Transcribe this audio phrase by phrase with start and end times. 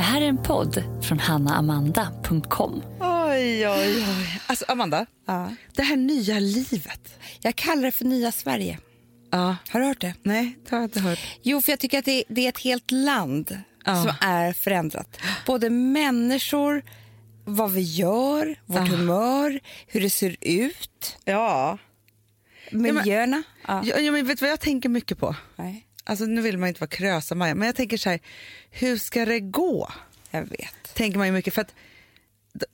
[0.00, 2.82] Det här är en podd från hannaamanda.com.
[3.00, 4.40] Oj, oj, oj.
[4.46, 5.54] Alltså, Amanda, Ja.
[5.74, 7.18] det här nya livet.
[7.40, 8.78] Jag kallar det för nya Sverige.
[9.30, 9.56] Ja.
[9.68, 10.14] Har du hört det?
[10.22, 11.18] Nej, det har jag inte hört.
[11.42, 14.02] Jo, för jag tycker att det, det är ett helt land Ja.
[14.02, 15.16] som är förändrat.
[15.46, 16.82] Både människor,
[17.44, 21.78] vad vi gör, vårt humör, hur det ser ut, Ja.
[22.72, 23.42] miljöerna.
[23.68, 23.82] Ja.
[23.84, 25.36] Ja, ja, men vet du vad jag tänker mycket på?
[25.56, 28.20] Nej, Alltså, nu vill man inte vara krösa-Maja, men jag tänker så här,
[28.70, 29.90] hur ska det gå?
[30.30, 30.94] jag vet.
[30.94, 31.54] Tänker man ju mycket.
[31.54, 31.74] För att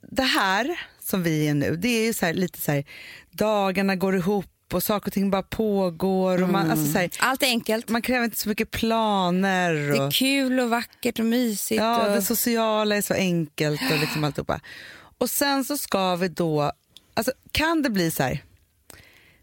[0.01, 2.83] det här som vi är nu, det är ju så här, lite så här,
[3.31, 6.43] dagarna går ihop och saker och ting bara pågår.
[6.43, 7.89] Och man, alltså så här, Allt är enkelt.
[7.89, 9.73] man kräver inte så mycket planer.
[9.73, 11.81] Det är Och, kul och vackert och mysigt.
[11.81, 12.15] ja, och...
[12.15, 14.59] det sociala är så enkelt och liksom alltihopa.
[15.17, 16.71] Och sen så ska vi då,
[17.13, 18.43] alltså kan det bli så här,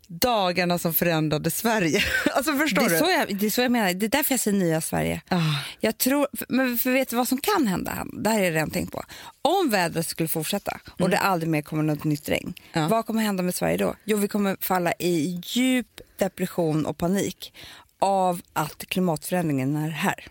[0.09, 2.01] dagarna som förändrade Sverige?
[2.35, 2.95] alltså förstår Det du?
[2.95, 3.93] är, så jag, det är så jag menar.
[3.95, 5.23] Det är därför jag säger nya Sverige.
[5.29, 5.41] Ah.
[5.81, 8.07] Jag tror, men för vet du vad som kan hända?
[8.13, 9.03] Det här har jag redan tänkt på.
[9.43, 12.89] Om vädret skulle fortsätta och det aldrig mer kommer något nytt regn, Ja.
[12.89, 13.95] vad kommer hända med Sverige då?
[14.05, 17.53] Jo, vi kommer falla i djup depression och panik
[17.99, 20.25] av att klimatförändringen är här.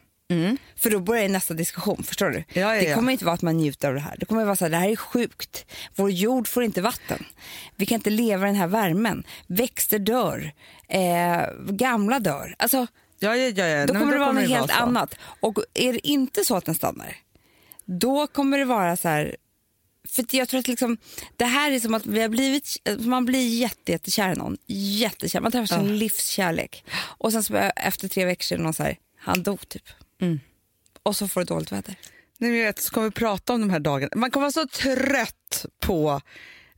[0.76, 2.38] För då börjar nästa diskussion, förstår du?
[2.54, 2.96] Ja, ja, Det ja.
[2.96, 4.16] kommer inte vara att man njuter av det här.
[4.20, 5.66] Det kommer vara så här, det här är sjukt.
[5.96, 7.26] Vår jord får inte vatten.
[7.76, 9.24] Vi kan inte leva i den här värmen.
[9.48, 10.52] Växter dör.
[10.88, 12.56] Eh, gamla dör.
[12.60, 12.88] Alltså,
[13.20, 14.78] Ja, ja, ja, då Nej, kommer det vara något helt så.
[14.78, 15.16] annat.
[15.40, 17.16] Och är det inte så att den stannar,
[17.86, 19.36] då kommer det vara så här...
[20.10, 20.98] För jag tror att liksom,
[21.38, 24.58] det här är som att vi har blivit, man blir jätte, jättekär i någon.
[24.68, 25.42] Jättekär.
[25.42, 26.84] Man träffar sin livskärlek.
[26.96, 29.84] Och sen så efter tre veckor är det någon så här, han dog typ.
[30.24, 30.40] Mm.
[31.04, 31.96] Och så får du dåligt väder.
[32.38, 34.12] Jag vet, så kommer vi prata om de här dagarna.
[34.16, 36.22] Man kommer vara så trött på,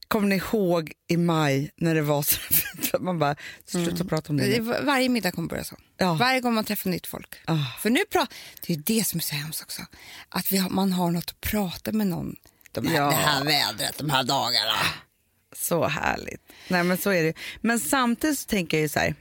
[0.08, 2.94] kommer ni ihåg i maj när det var så fint?
[3.00, 4.60] Man bara, sluta prata om det.
[4.60, 5.76] Var- Varje middag kommer börja så.
[5.98, 6.14] Ja.
[6.14, 7.36] Varje gång man träffar nytt folk.
[7.46, 7.58] Ah.
[7.82, 8.28] För nu pra-
[8.68, 9.82] det är det som är så hemskt också.
[10.30, 12.36] Att har, man har något att prata med någon.
[12.72, 13.10] De här, Ja.
[13.10, 14.76] Det här vädret, de här dagarna.
[15.56, 16.42] Så härligt.
[16.68, 17.34] Nej, men så är det.
[17.62, 19.16] Men samtidigt så tänker jag ju så här,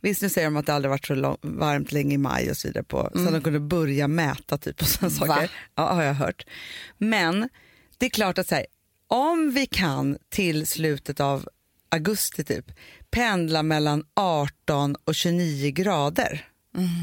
[0.00, 2.56] visst nu säger de att det aldrig varit så lång, varmt länge i maj och
[2.56, 5.50] så vidare, på, så de kunde börja mäta typ och sådana saker.
[5.74, 6.46] Ja, har jag hört.
[6.98, 7.48] Men
[7.98, 8.66] det är klart att så här,
[9.06, 11.48] om vi kan till slutet av
[11.88, 12.66] augusti typ
[13.10, 16.47] pendla mellan 18 och 29 grader.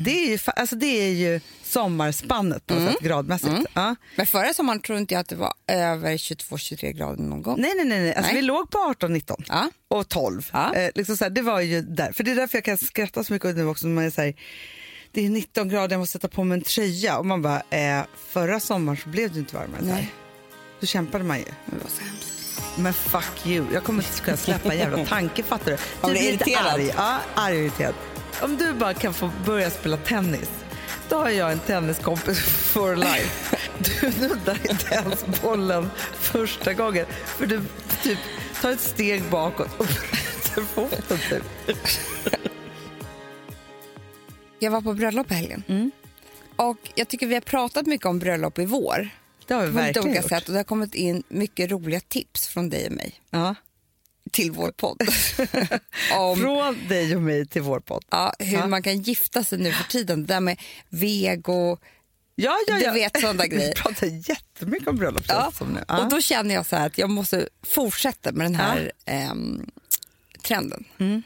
[0.05, 3.53] Det, är ju, alltså det är ju sommarspannet på något sätt gradmässigt.
[3.73, 3.95] Ja.
[4.15, 7.61] Men förra sommaren tror inte jag att det var över 22-23 grader någon gång.
[7.61, 7.99] Nej, nej, nej.
[7.99, 8.13] nej.
[8.15, 8.41] Alltså, Nej.
[8.41, 9.69] Vi låg på 18, 19 Ja.
[9.87, 10.49] och 12.
[10.53, 10.73] Ja.
[10.75, 12.11] Eh, liksom så här, det var ju där.
[12.11, 13.87] För det är därför jag kan skratta så mycket nu också.
[13.87, 14.33] när Man är så här,
[15.11, 17.17] det är 19 grader, jag måste sätta på mig en tröja.
[17.17, 19.81] Och man bara, eh, förra sommaren så blev det inte varmare.
[19.81, 20.13] Nej.
[20.79, 21.43] Då kämpade man ju.
[21.45, 22.31] Det var så hemskt.
[22.77, 25.77] Men fuck you, jag kommer inte kunna släppa en jävla tanke, fattar du?
[26.01, 26.59] Man blir Du lite.
[26.59, 26.91] Arg.
[26.97, 27.93] Ja, arg och irriterad.
[28.41, 30.49] Om du bara kan få börja spela tennis,
[31.09, 33.57] då har jag en tenniskompis for life.
[34.01, 37.61] Du nuddar inte ens bollen första gången, för du
[38.03, 38.19] typ
[38.61, 41.17] tar ett steg bakåt och bryter foten.
[41.29, 41.43] Typ.
[44.59, 45.63] Jag var på bröllop i helgen.
[45.67, 45.91] Mm.
[46.55, 49.09] Och jag tycker vi har pratat mycket om bröllop i vår.
[49.47, 50.29] Det har vi På verkligen olika gjort.
[50.29, 50.45] sätt.
[50.47, 53.55] Och det har kommit in mycket roliga tips från dig och mig Ja.
[54.35, 55.01] Till vår podd.
[56.17, 58.05] om Från dig och mig till vår podd.
[58.11, 58.67] ja, hur Ja.
[58.67, 60.25] man kan gifta sig nu för tiden.
[60.25, 60.59] Det där med
[60.89, 61.77] vego.
[62.35, 62.93] Ja, ja, Du ja.
[62.93, 63.67] vet sådana grejer.
[63.75, 65.23] Vi pratar jättemycket om bröllop.
[65.27, 65.51] Ja.
[65.57, 65.83] Som nu.
[65.87, 66.03] Ja.
[66.03, 69.69] Och då känner jag så att jag måste fortsätta med den här ehm,
[70.43, 70.85] trenden.
[70.99, 71.23] Mm.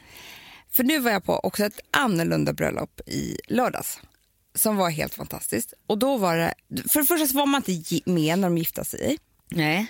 [0.72, 3.98] För nu var jag på också ett annorlunda bröllop i lördags
[4.54, 5.74] som var helt fantastiskt.
[5.86, 6.54] Och då var det,
[6.92, 9.18] för det första var man inte med när de gifte sig.
[9.48, 9.86] Nej.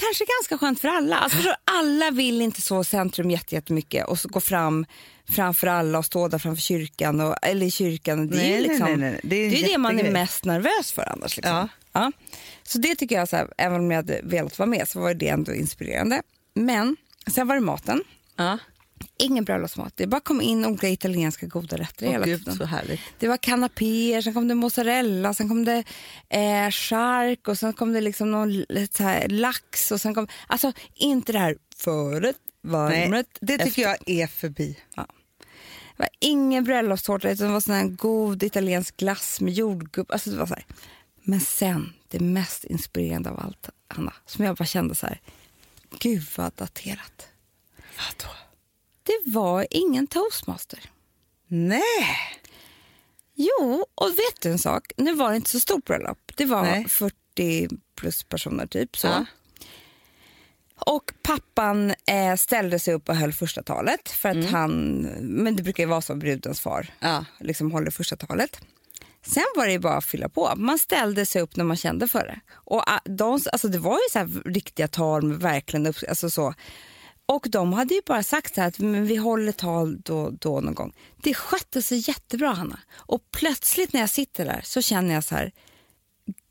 [0.00, 1.16] Kanske ganska skönt för alla.
[1.18, 4.86] Alltså förstår, alla vill inte så centrum jätte- jättemycket och gå fram
[5.28, 8.28] framför alla och stå där framför kyrkan, och, eller i kyrkan.
[8.28, 9.20] Det är Nej, ju nej, liksom, nej, nej.
[9.22, 11.36] Det är det, är det man är mest nervös för annars.
[11.36, 11.54] Liksom.
[11.56, 11.68] Ja.
[11.92, 12.12] Ja.
[12.62, 15.14] Så det tycker jag, så här, även om jag hade velat vara med så var
[15.14, 16.22] det ändå inspirerande.
[16.54, 16.96] Men
[17.34, 18.02] sen var det maten.
[18.36, 18.58] Ja.
[19.18, 19.92] Ingen bröllopsmat.
[19.96, 22.56] Det bara kom in olika italienska goda rätter Åh, hela Gud, tiden.
[22.56, 23.00] så härligt.
[23.18, 25.84] Det var kanapéer, sen kom det mozzarella, sen kom det
[26.28, 30.28] eh, chark och sen kom det liksom någon så här, lax och sen kom...
[30.46, 32.72] Alltså inte det här förrätt, Nej,
[33.02, 34.78] varmrätt, det tycker efter- jag är förbi.
[34.96, 40.10] Det var ingen bröllopstårta utan det var sån här god italiensk glass med jordgubb.
[40.10, 40.66] Alltså det var så här.
[41.22, 45.20] Men sen, det mest inspirerande av allt, Anna, som jag bara kände så här,
[45.98, 47.28] gud vad daterat.
[47.96, 48.34] Vadå?
[49.06, 50.80] Det var ingen toastmaster.
[51.48, 51.82] Nej!
[53.34, 54.92] Jo, och vet du en sak?
[54.96, 56.18] Nu var det inte så stort bröllop.
[56.36, 56.86] Det var Nej.
[56.88, 58.96] 40 plus personer typ.
[58.96, 59.06] så.
[59.06, 59.24] Ja.
[60.78, 64.08] Och pappan eh, ställde sig upp och höll första talet.
[64.08, 67.24] För att han, men det brukar ju vara så, brudens far Ja.
[67.40, 68.60] liksom håller första talet.
[69.26, 70.52] Sen var det bara att fylla på.
[70.56, 72.40] Man ställde sig upp när man kände för det.
[72.52, 76.54] Och ah, de, alltså det var ju så riktiga tal med verkligen upp, alltså så.
[77.26, 80.92] Och de hade ju bara sagt här att vi håller tal då, då någon gång.
[81.22, 82.80] Det skötte sig jättebra Hanna.
[82.94, 85.52] Och plötsligt när jag sitter där så känner jag så här,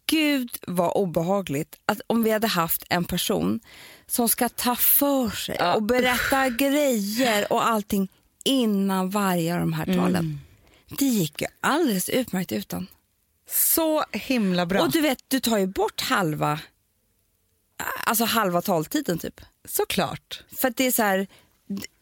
[0.06, 3.60] gud vad obehagligt att om vi hade haft en person
[4.08, 5.76] som ska ta för sig Ja.
[5.76, 8.12] och berätta grejer och allting
[8.46, 10.26] innan varje av de här talen.
[10.26, 10.40] Mm.
[10.98, 12.88] Det gick ju alldeles utmärkt utan.
[13.50, 14.82] Så himla bra.
[14.82, 16.60] Och du vet, du tar ju bort halva
[18.06, 19.42] alltså halva taltiden typ.
[19.68, 20.44] Såklart.
[20.62, 21.28] För att det är så här,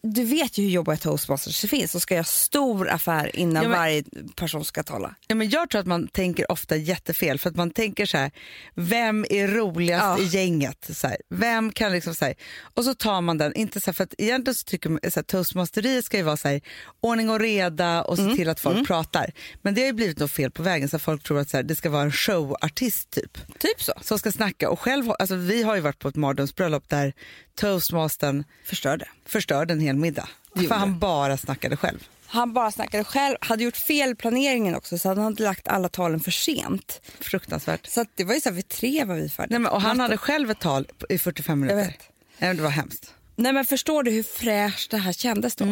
[0.08, 3.70] du vet ju hur jobbiga toastmasters det finns och ska göra stor affär innan Ja,
[3.70, 4.04] men- varje
[4.36, 5.16] person ska tala.
[5.28, 8.32] Ja, men jag tror att man tänker ofta jättefel för att man tänker så här,
[8.76, 10.20] vem är roligast Ja.
[10.20, 10.90] i gänget?
[10.94, 12.34] Så här, vem kan liksom så här,
[12.74, 15.20] och så tar man den, inte så här, för att egentligen så tycker man så
[15.20, 16.62] här, toastmasteriet ska ju vara så här,
[17.02, 19.32] ordning och reda och se till att folk pratar.
[19.62, 21.76] Men det har ju blivit något fel på vägen så folk tror att så det
[21.76, 23.38] ska vara en showartist typ.
[23.60, 23.94] Typ så.
[24.02, 27.14] Som ska snacka och själv, alltså, vi har ju varit på ett mardrömsbröllop där
[27.56, 29.08] toastmastern Förstörde.
[29.26, 30.30] förstörde en hel middag.
[30.56, 32.08] gjorde För han bara snackade själv.
[32.26, 36.20] Han bara snackade själv, hade gjort fel planeringen också så han hade lagt alla talen
[36.20, 37.02] för sent.
[37.20, 37.88] Fruktansvärt.
[37.88, 39.60] Så det var ju så här, vid tre var vi färdiga.
[39.60, 41.78] Nej, men, och han hade själv ett tal i 45 minuter.
[41.78, 42.10] Jag vet.
[42.38, 43.14] Nej, men det var hemskt.
[43.36, 45.66] Nej men förstår du hur fräscht det här kändes då?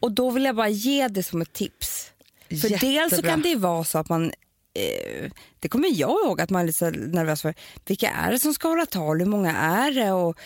[0.00, 2.10] Och då vill jag bara ge det som ett tips.
[2.48, 2.78] För Jättebra.
[2.78, 4.32] dels så kan det vara så att man
[4.74, 7.54] eh, det kommer jag ihåg att man är lite nervös för.
[7.86, 9.18] Vilka är det som ska hålla tal?
[9.18, 10.12] Hur många är det?
[10.12, 10.38] Och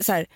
[0.00, 0.26] så här,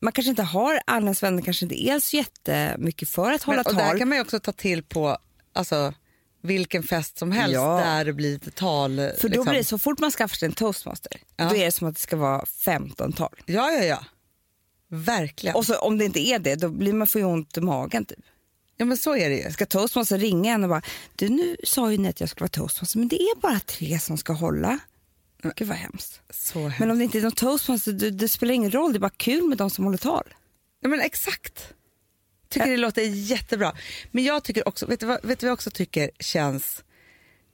[0.00, 3.66] man kanske inte har, ens vänner kanske inte är så jättemycket för att hålla Men,
[3.66, 3.98] och där tal.
[3.98, 5.18] kan man ju också ta till på
[5.52, 5.94] alltså,
[6.42, 7.76] vilken fest som helst Ja.
[7.84, 8.96] där det blir lite tal.
[8.96, 9.44] För då liksom.
[9.44, 11.48] blir det så fort man skaffar sig en toastmaster, Ja.
[11.48, 13.34] då är det som att det ska vara 15 tal.
[13.46, 14.04] Ja, ja, ja.
[14.88, 15.56] Verkligen.
[15.56, 18.04] Och så om det inte är det, då blir man får ju ont i magen
[18.04, 18.18] typ.
[18.76, 19.50] ja, men så är det ju.
[19.52, 20.82] Ska toastmaster ringa en och bara,
[21.16, 23.98] du nu sa ju ni att jag skulle vara toastmaster, men det är bara tre
[23.98, 24.78] som ska hålla.
[25.42, 26.20] Gud vad hemskt.
[26.30, 26.80] Så hemskt.
[26.80, 29.10] Men om det inte är någon toastmaster, det, det spelar ingen roll, det är bara
[29.10, 30.34] kul med de som håller tal.
[30.80, 31.74] Ja, men exakt.
[32.48, 33.76] Tycker det låter jättebra.
[34.10, 36.84] Men jag tycker också, vet du vad, vet du vad jag också tycker känns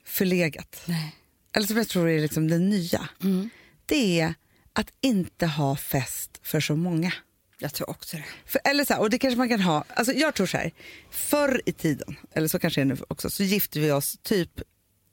[0.04, 0.82] förlegat?
[0.84, 1.16] Nej.
[1.52, 3.08] Eller som jag tror är liksom det nya.
[3.22, 3.50] Mm.
[3.86, 4.34] Det är
[4.72, 7.12] att inte ha fest för så många.
[7.58, 8.24] Jag tror också det.
[8.46, 10.72] För, eller så här, och det kanske man kan ha, alltså jag tror så här,
[11.10, 14.60] förr i tiden, eller så kanske det är nu också, så gifte vi oss typ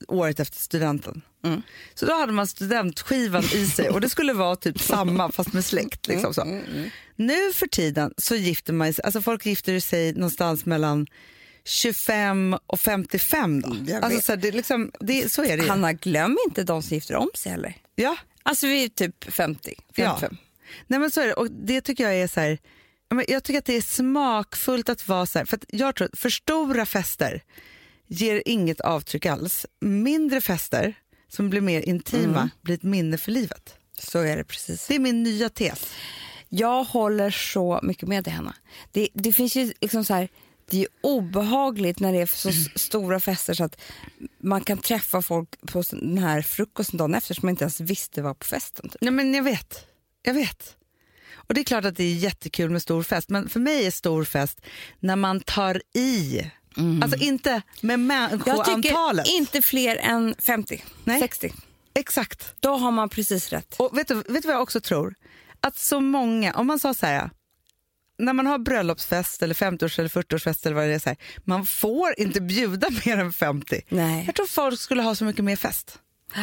[0.07, 1.21] året efter studenten.
[1.43, 1.61] Mm.
[1.93, 5.65] Så då hade man studentskivan i sig och det skulle vara typ samma fast med
[5.65, 6.07] släkt.
[6.07, 6.61] Mm, Liksom så.
[7.15, 11.07] Nu för tiden så gifter man sig, alltså folk gifter sig någonstans mellan
[11.65, 13.67] 25 och 55 då.
[13.71, 15.69] Mm, Alltså så, här, det, liksom, det, så är det ju.
[15.69, 17.75] Hanna, glöm inte de som gifter om sig heller.
[17.95, 20.17] Ja, Alltså vi är typ 50, Ja.
[20.19, 20.37] 55.
[20.87, 21.33] Nej, men så är det.
[21.33, 22.57] Och det tycker jag är så här,
[23.09, 26.19] ja, jag tycker att det är smakfullt att vara så här, för jag tror att
[26.19, 27.43] för stora fester
[28.07, 29.65] ger inget avtryck alls.
[29.81, 30.93] Mindre fester
[31.35, 32.49] som blir mer intima Mm.
[32.61, 33.75] blir ett minne för livet.
[33.99, 34.87] Så är det precis.
[34.87, 35.85] Det är min nya tes.
[36.49, 38.55] Jag håller så mycket med dig, Hanna.
[38.91, 40.29] Det, det finns ju liksom så här,
[40.69, 43.81] det är obehagligt när det är så s- stora fester så att
[44.39, 48.21] man kan träffa folk på den här frukosten dagen efter som man inte ens visste
[48.21, 48.89] var på festen.
[48.89, 49.01] Typ.
[49.01, 49.85] Nej, men jag vet.
[50.23, 50.75] Jag vet.
[51.33, 53.91] Och det är klart att det är jättekul med stor fest, men för mig är
[53.91, 54.61] stor fest
[54.99, 56.41] när man tar i.
[57.03, 58.09] Alltså inte med Mm.
[58.19, 59.25] Jag människoantalet.
[59.25, 61.19] tycker inte fler än 50, Nej.
[61.19, 61.53] 60.
[61.95, 62.53] Exakt.
[62.59, 63.75] Då har man precis rätt.
[63.79, 65.15] Och vet du, vet du vad jag också tror?
[65.59, 67.29] Att så många, om man sa så här,
[68.17, 71.65] när man har bröllopsfest eller 50-års eller 40-årsfest eller vad det är, så här, man
[71.65, 73.81] får inte bjuda mer än 50.
[73.89, 74.23] Nej.
[74.25, 75.99] Jag tror folk skulle ha så mycket mer fest.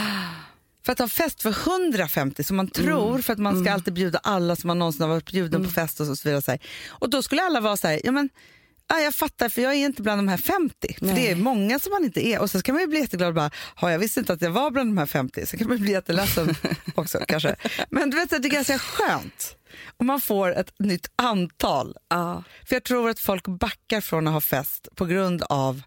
[0.85, 4.19] För att ha fest för 150 som man tror för att man ska alltid bjuda
[4.19, 6.43] alla som man någonsin har varit bjuden på fest och så vidare.
[6.43, 6.61] Så här.
[6.89, 8.29] Och då skulle alla vara så här, ja men
[8.93, 10.95] Ja, jag fattar, för jag är inte bland de här 50.
[10.99, 11.15] För Nej.
[11.15, 12.41] det är många som man inte är.
[12.41, 14.51] Och så ska man ju bli jätteglad och bara, ha, jag visste inte att jag
[14.51, 15.47] var bland de här 50.
[15.47, 16.55] Så kan man bli jätteledsen
[16.95, 17.57] också kanske.
[17.91, 19.57] Men du vet, det är ganska skönt
[19.97, 21.97] om man får ett nytt antal.
[22.09, 22.45] Ja.
[22.69, 25.83] För jag tror att folk backar från att ha fest på grund av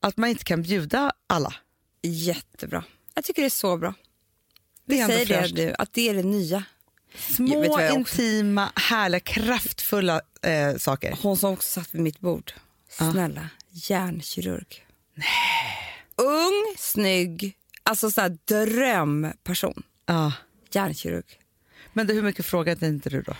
[0.00, 1.54] att man inte kan bjuda alla.
[2.02, 2.84] Jättebra.
[3.14, 3.94] Jag tycker det är så bra.
[4.86, 6.64] Det är ändå Säg det du, att det är det nya.
[7.18, 11.18] Små, intima, härliga, kraftfulla eh, saker.
[11.22, 12.52] Hon som också satt vid mitt bord.
[12.88, 14.86] Snälla, hjärnkirurg.
[15.14, 15.26] Nej.
[16.16, 19.82] Ung, snygg, alltså så här drömperson.
[20.06, 20.32] Ja.
[20.70, 21.38] Hjärnkirurg.
[21.92, 23.36] Men du, hur mycket frågade inte du då?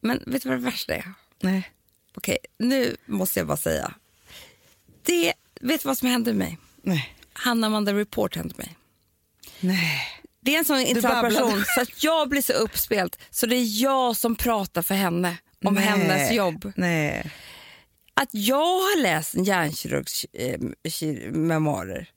[0.00, 1.12] Men vet du vad det värsta är?
[1.40, 1.70] Nej.
[2.14, 3.94] Okej, nu måste jag bara säga.
[5.02, 6.58] Det, vet du vad som hände mig?
[6.82, 7.14] Nej.
[7.32, 8.76] Hanna Amanda Report hände mig.
[9.60, 10.15] Nej.
[10.46, 13.82] Det är en sån intressant person så att jag blir så uppspelt så det är
[13.82, 15.84] jag som pratar för henne om Nej.
[15.84, 16.72] hennes jobb.
[16.76, 17.30] Nej.
[18.14, 20.60] Att jag har läst en hjärnkirurgs eh,
[21.30, 22.08] memoarer.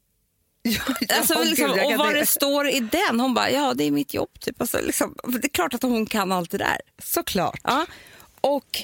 [0.62, 3.20] Ja, Alltså, liksom, och vad det står i den.
[3.20, 4.40] Hon bara, ja det är mitt jobb.
[4.40, 4.62] Typ.
[4.62, 6.78] Alltså, liksom, det är klart att hon kan allt det där.
[7.04, 7.60] Såklart.
[7.64, 7.86] Ja.
[8.42, 8.84] Och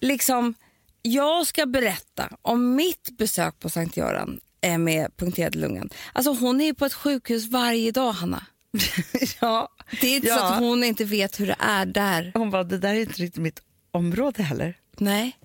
[0.00, 0.54] liksom,
[1.02, 5.90] jag ska berätta om mitt besök på Sankt Göran eh, med punkterad lungan.
[6.12, 8.46] Alltså hon är på ett sjukhus varje dag, Hanna.
[9.40, 9.68] ja.
[10.00, 10.52] Det är inte så Ja.
[10.54, 12.30] att hon inte vet hur det är där.
[12.34, 14.74] Hon bara, det där är inte riktigt mitt område heller.
[14.96, 15.38] Nej.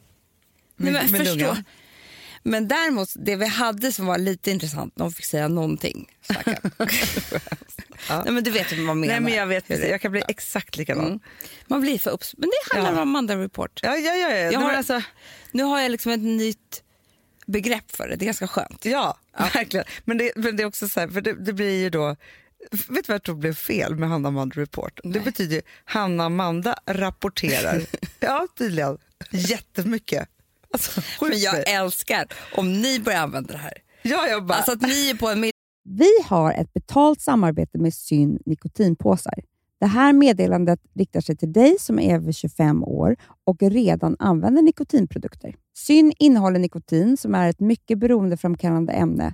[0.75, 1.35] Med- Nej men, med förstå.
[1.35, 1.63] lungan.
[2.45, 6.09] Men däremot, det vi hade som var lite intressant, när hon fick säga någonting.
[6.21, 6.71] stackarn.
[8.25, 9.13] Nej, men du vet vad man menar.
[9.13, 11.05] Nej, men jag vet det- Jag kan bli exakt likadan.
[11.07, 11.19] Mm.
[11.67, 12.33] Man blir för upps...
[12.37, 13.01] Men det handlar Ja.
[13.01, 13.79] om Amanda Report.
[13.83, 14.29] Ja, ja, ja.
[14.29, 14.51] ja.
[14.51, 15.01] Jag har, alltså,
[15.51, 16.83] Nu har jag liksom ett nytt
[17.45, 18.15] begrepp för det.
[18.15, 18.85] Det är ganska skönt.
[18.85, 19.17] ja,
[19.53, 19.85] verkligen.
[20.05, 22.15] Men det, men det är också så här, för det, det blir ju då...
[22.71, 24.99] Vet du vad jag tror blev fel med Hanna Amanda Report?
[25.03, 27.81] Det betyder ju Hanna Amanda rapporterar.
[28.19, 28.97] ja, tydligen.
[29.31, 30.29] Jättemycket.
[30.73, 33.73] Alltså, Men jag älskar om ni börjar använda det här.
[34.01, 34.53] Ja, jag bara...
[34.53, 35.51] Alltså att ni är på en.
[35.89, 39.33] Vi har ett betalt samarbete med Syn nikotinpåsar.
[39.79, 43.15] Det här meddelandet riktar sig till dig som är över 25 år
[43.45, 45.55] och redan använder nikotinprodukter.
[45.77, 49.33] Syn innehåller nikotin som är ett mycket beroendeframkallande ämne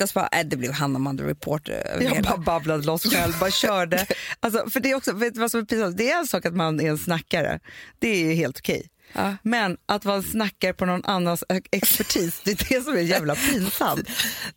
[0.00, 2.30] Jag bara, äh, det blev Hanna Mandel Reporter över Jag hela.
[2.30, 4.06] bara babblade loss själv, bara körde.
[4.40, 5.96] Alltså, för det är också, vet du vad som är pinsamt?
[5.96, 7.60] Det är en sak att man är en snackare,
[7.98, 8.88] det är ju helt okej.
[9.12, 9.36] Ja.
[9.42, 13.34] Men att vara en snackare på någon annans expertis, det är det som är jävla
[13.34, 14.08] pinsamt.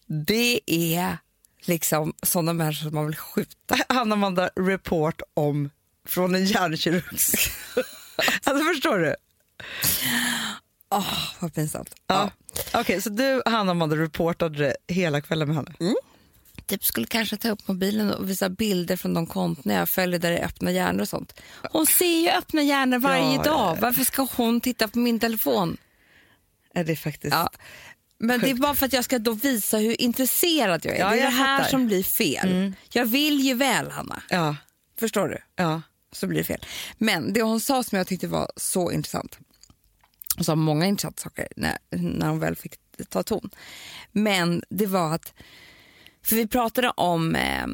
[0.08, 1.18] Det är
[1.62, 3.78] liksom sådana människor som man vill skjuta.
[3.90, 5.70] Hanna-Amanda report om
[6.08, 7.04] från en hjärnkirurg.
[8.44, 9.16] alltså förstår du?
[10.92, 11.96] Åh, vad pinsamt.
[12.08, 12.32] Ja.
[12.74, 15.74] Okej, så du Hanna-Amanda reportade det hela kvällen med henne?
[16.66, 20.32] Typ skulle kanske ta upp mobilen och visa bilder från de konton jag följer där
[20.32, 21.42] det är öppna hjärnor och sånt.
[21.72, 23.78] Hon ser ju öppna hjärnor varje Ja, ja, dag.
[23.82, 25.78] Varför ska hon titta på min telefon?
[26.74, 27.34] Är det är faktiskt...
[27.34, 27.50] Ja.
[28.18, 31.00] Men det är bara för att jag ska då visa hur intresserad jag är.
[31.00, 31.70] Ja, det är jag det här fattar.
[31.70, 32.74] som blir fel.
[32.90, 34.22] Jag vill ju väl, Hanna.
[34.30, 34.56] Ja.
[35.00, 35.38] Förstår du?
[35.56, 35.82] ja.
[36.14, 36.66] Så blir det fel.
[36.98, 39.40] Men det hon sa som jag tyckte var så intressant.
[40.42, 42.74] Hon sa många intressanta saker när, när hon väl fick
[43.10, 43.50] ta ton.
[44.12, 45.34] Men det var att,
[46.26, 47.68] för vi pratade om eh,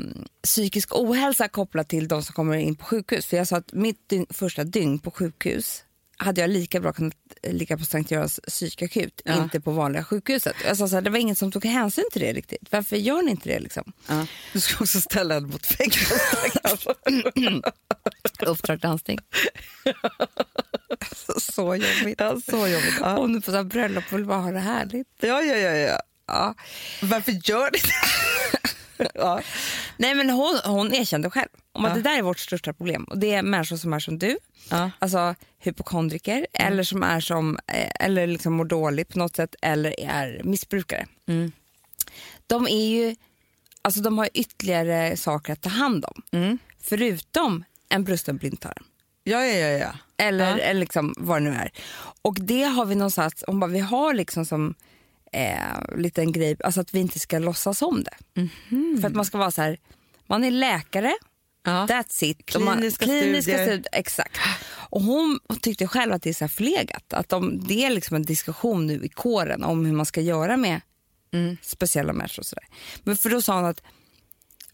[0.43, 3.25] psykisk ohälsa kopplat till de som kommer in på sjukhus.
[3.25, 5.83] För jag sa att mitt dygn, första dygn på sjukhus
[6.17, 9.43] hade jag lika bra kunnat ligga på Sankt Görans psykakut, Ja.
[9.43, 10.55] inte på vanliga sjukhuset.
[10.65, 12.67] Jag sa så här, det var ingen som tog hänsyn till det riktigt.
[12.71, 13.93] Varför gör ni inte det liksom?
[14.07, 14.25] ja.
[14.53, 17.63] Du ska också ställa henne mot väggen.
[18.47, 19.19] Uppdrag landsting.
[21.53, 22.19] så jobbigt.
[22.19, 22.97] ja, så jobbigt.
[23.01, 23.17] Ja.
[23.17, 25.07] Om du på så här bröllop vill bara ha det härligt.
[25.19, 25.99] Ja, ja, ja, ja.
[26.27, 26.55] Ja.
[27.01, 29.09] Varför gör ni det?
[29.15, 29.41] ja.
[29.97, 31.95] Nej men hon, hon erkände själv om att Ja.
[31.95, 33.03] det där är vårt största problem.
[33.03, 34.37] Och Det är människor som är som du,
[34.69, 34.91] Ja.
[34.99, 39.99] alltså hypokondriker eller som är som, eh, eller liksom mår dåligt på något sätt eller
[39.99, 41.07] är missbrukare.
[41.27, 41.51] Mm.
[42.47, 43.15] De är ju,
[43.81, 46.21] alltså de har ytterligare saker att ta hand om.
[46.31, 46.57] Mm.
[46.81, 48.83] Förutom en brusten blindtarm.
[49.27, 49.91] Ja, ja, ja, ja.
[50.17, 50.63] Eller, Ja.
[50.63, 51.71] eller liksom vad det nu är.
[52.21, 54.75] Och det har vi någonstans, hon bara, vi har liksom som
[55.33, 58.41] eh, liten grej, alltså att vi inte ska låtsas om det.
[58.41, 58.97] Mhm.
[59.01, 59.77] För att man ska vara så här,
[60.27, 61.13] man är läkare,
[61.63, 61.87] ja.
[61.89, 62.55] that's it.
[62.55, 63.65] Och man, Kliniska kliniska studier.
[63.65, 63.85] studier.
[63.91, 64.37] Exakt.
[64.89, 67.13] Och hon tyckte själv att det är så förlegat.
[67.13, 70.57] Att de, det är liksom en diskussion nu i kåren om hur man ska göra
[70.57, 70.81] med
[71.33, 71.57] Mm.
[71.61, 72.39] speciella människor.
[72.41, 72.65] Och så där.
[73.03, 73.81] Men för då sa hon att,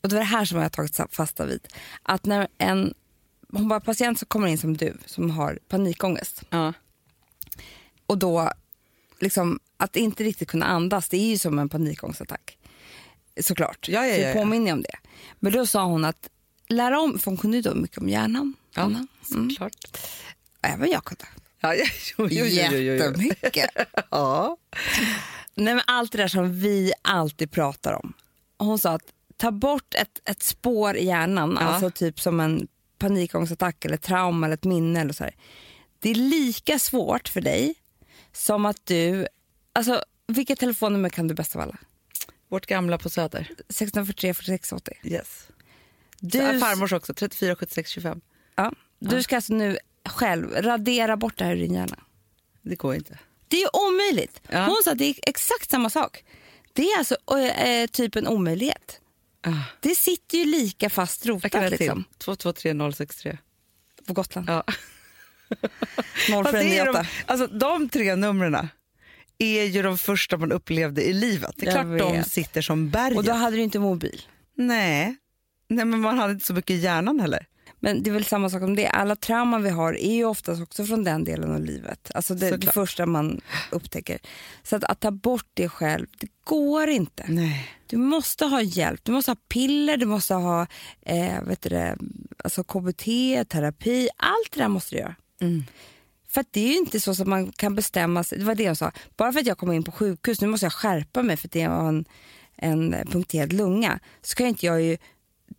[0.01, 1.67] och det var det här som jag har tagit fasta vid,
[2.03, 2.93] att när en
[3.53, 6.73] hon bara patient som kommer in som du, som har panikångest Ja.
[8.05, 8.51] och då
[9.19, 12.57] liksom att inte riktigt kunna andas, det är ju som en panikångestattack.
[13.41, 14.33] Såklart, Ja, ja, så ja, ja.
[14.33, 14.95] påminner om det.
[15.39, 16.29] Men då sa hon att
[16.67, 18.53] lära om, för hon kunde ju då mycket om hjärnan.
[18.75, 18.81] Ja.
[18.83, 19.07] Mm.
[19.49, 19.97] såklart.
[20.61, 21.25] Även jag kunde.
[21.59, 21.85] Ja, ja,
[22.17, 22.93] jo, jo, jo, jo.
[22.93, 23.69] Jättemycket.
[24.11, 24.57] Ja.
[25.55, 28.13] Nej, men allt det där som vi alltid pratar om.
[28.57, 31.65] Hon sa att ta bort ett, ett spår i hjärnan, Ja.
[31.67, 32.67] alltså typ som en
[33.03, 35.01] panikångestattack eller trauma eller ett minne.
[35.01, 35.35] Eller så här.
[35.99, 37.75] Det är lika svårt för dig
[38.31, 39.27] som att du...
[39.73, 41.77] Alltså, vilket telefonnummer kan du bäst av alla?
[42.49, 43.41] Vårt gamla på Söder.
[43.41, 44.93] 1643 4680.
[45.03, 45.47] Yes.
[46.19, 46.59] Du, Du...
[46.59, 48.21] Farmors också, 34 76 25.
[48.55, 51.99] ja, du ska alltså nu själv radera bort det här ur din hjärna.
[52.61, 53.19] Det går inte.
[53.47, 54.41] Det är omöjligt.
[54.49, 54.65] Ja.
[54.65, 56.23] Hon sa att det är exakt samma sak.
[56.73, 59.01] Det är alltså eh, typ en omöjlighet.
[59.79, 62.17] Det sitter ju lika fast rotat liksom, till.
[62.17, 63.37] 223 063.
[64.07, 64.49] på Gotland.
[64.49, 64.63] Ja.
[66.43, 67.05] Fast det är de, 0498.
[67.25, 68.67] alltså, de tre numren
[69.37, 71.51] är ju de första man upplevde i livet.
[71.57, 72.27] Det är Jag klart de vet.
[72.31, 73.17] sitter som berget.
[73.17, 74.21] Och då hade du inte mobil.
[74.55, 75.15] Nej.
[75.67, 77.47] Nej, men man hade inte så mycket i hjärnan heller.
[77.83, 78.87] Men det är väl samma sak om det.
[78.87, 82.11] Alla trauman vi har är ju oftast också från den delen av livet.
[82.15, 83.41] Alltså det, det första man
[83.71, 84.19] upptäcker.
[84.63, 87.25] Så att, att ta bort det själv, det går inte.
[87.27, 87.67] Nej.
[87.87, 89.01] Du måste ha hjälp.
[89.03, 90.67] Du måste ha piller, du måste ha
[91.01, 91.97] eh, vet du det,
[92.43, 93.05] alltså KBT,
[93.49, 94.09] terapi.
[94.17, 95.15] Allt det där måste du göra.
[95.41, 95.63] Mm.
[96.29, 98.37] För att det är ju inte så att man kan bestämma sig.
[98.37, 98.91] Det var det jag sa.
[99.17, 101.51] Bara för att jag kommer in på sjukhus, nu måste jag skärpa mig för att
[101.51, 102.05] det var en,
[102.55, 103.99] en punkterad lunga.
[104.21, 104.97] Så kan inte jag ju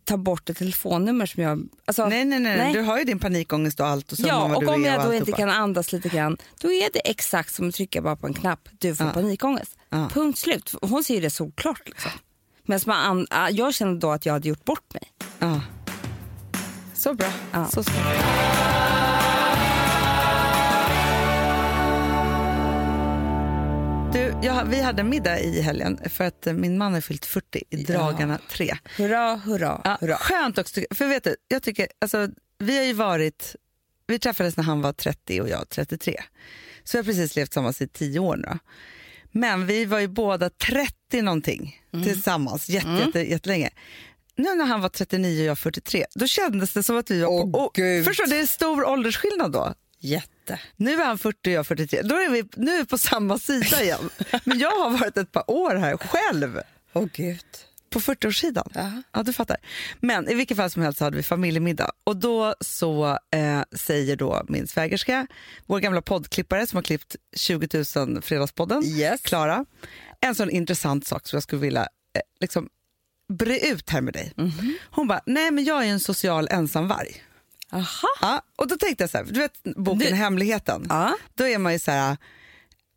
[0.05, 1.67] ta bort ett telefonnummer som jag...
[1.85, 2.73] Alltså, Nej, nej, nej, Nej.
[2.73, 4.11] Du har ju din panikångest och allt.
[4.11, 7.53] Och Ja, och om jag då inte kan andas lite grann, då är det exakt
[7.53, 8.69] som att trycka bara på en knapp.
[8.79, 9.13] Du får Ja.
[9.13, 9.77] panikångest.
[9.89, 10.09] Ja.
[10.13, 10.75] Punkt slut.
[10.81, 11.81] Hon ser det solklart.
[11.85, 12.11] Liksom.
[12.63, 15.03] Men man, jag kände då att jag hade gjort bort mig.
[15.39, 15.61] Ja.
[16.93, 17.31] Så bra.
[17.51, 17.67] Ja.
[17.67, 19.04] Så smart.
[24.15, 27.63] Du, jag, vi hade middag i helgen för att eh, min man har fyllt 40
[27.69, 28.77] i dagarna tre.
[28.97, 30.15] Hurra, hurra, Ja, hurra.
[30.17, 30.81] skönt också.
[30.91, 33.55] För vet du, jag tycker, alltså, vi har ju varit,
[34.07, 36.21] vi träffades när han var 30 och jag 33.
[36.83, 38.59] Så vi har precis levt tillsammans i 10 år nu.
[39.31, 43.69] Men vi var ju båda 30 någonting tillsammans jätte, jätte, jättelänge.
[44.35, 47.51] Nu när han var 39 och jag 43, då kändes det som att vi var
[47.51, 47.71] på...
[47.73, 48.05] Gud.
[48.05, 49.73] förstår du, det är stor åldersskillnad då.
[49.99, 50.59] Jätte.
[50.75, 52.01] Nu är han 40 och jag 43.
[52.01, 54.09] Då är vi, nu är vi på samma sida igen.
[54.43, 56.59] Men jag har varit ett par år här själv.
[56.93, 57.45] Åh gud.
[57.89, 58.71] På 40-årssidan?
[58.73, 58.91] Ja.
[59.11, 59.57] Ja, du fattar.
[59.99, 64.45] Men i vilket fall som helst hade vi familjemiddag och då så eh, säger då
[64.47, 65.27] min svägerska,
[65.65, 69.21] vår gamla poddklippare som har klippt 20 000 Fredagspodden, Yes.
[69.21, 69.65] Klara,
[70.21, 72.69] en sån intressant sak som jag skulle vilja eh, liksom
[73.33, 74.33] bre ut här med dig.
[74.37, 74.77] Mhm.
[74.91, 77.23] Hon bara, nej men jag är en social ensamvarg.
[77.75, 78.07] Aha.
[78.21, 80.85] Ja, och då tänkte jag så här, du vet boken Du- Hemligheten?
[80.89, 81.15] Ja.
[81.33, 82.17] Då är man ju så här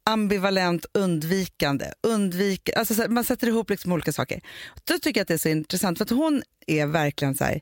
[0.04, 1.86] ambivalent, undvikande.
[2.02, 4.40] Undvik, alltså så här, man sätter ihop liksom olika saker.
[4.84, 7.60] Då tycker jag att det är så intressant för att hon är verkligen så här,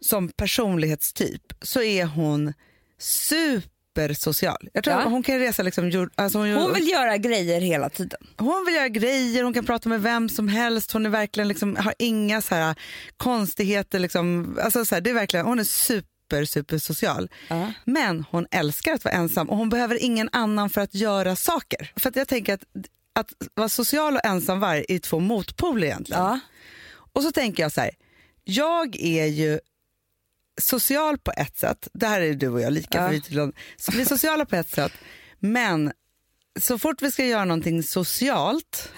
[0.00, 2.52] som personlighetstyp så är hon
[2.98, 4.68] supersocial.
[4.72, 5.02] Jag tror Ja.
[5.02, 8.18] att hon kan resa liksom, alltså hon, Hon vill göra grejer hela tiden.
[8.36, 10.92] hon vill göra grejer, hon kan prata med vem som helst.
[10.92, 12.74] Hon är verkligen liksom, har inga så här
[13.16, 13.98] konstigheter.
[13.98, 16.08] Liksom, alltså så här, det är verkligen, hon är super,
[16.44, 17.30] super social.
[17.48, 17.72] Ja.
[17.84, 21.92] Men hon älskar att vara ensam och hon behöver ingen annan för att göra saker.
[21.96, 22.64] För att jag tänker att,
[23.12, 26.22] att vara social och ensamvarg är två motpoler egentligen.
[26.22, 26.40] Ja.
[27.12, 27.90] Och så tänker jag så här,
[28.44, 29.60] jag är ju
[30.60, 33.06] social på ett sätt, det här är du och jag lika, Ja.
[33.06, 34.92] för vi, tydligen, så vi är sociala på ett sätt,
[35.38, 35.92] men
[36.60, 38.92] så fort vi ska göra någonting socialt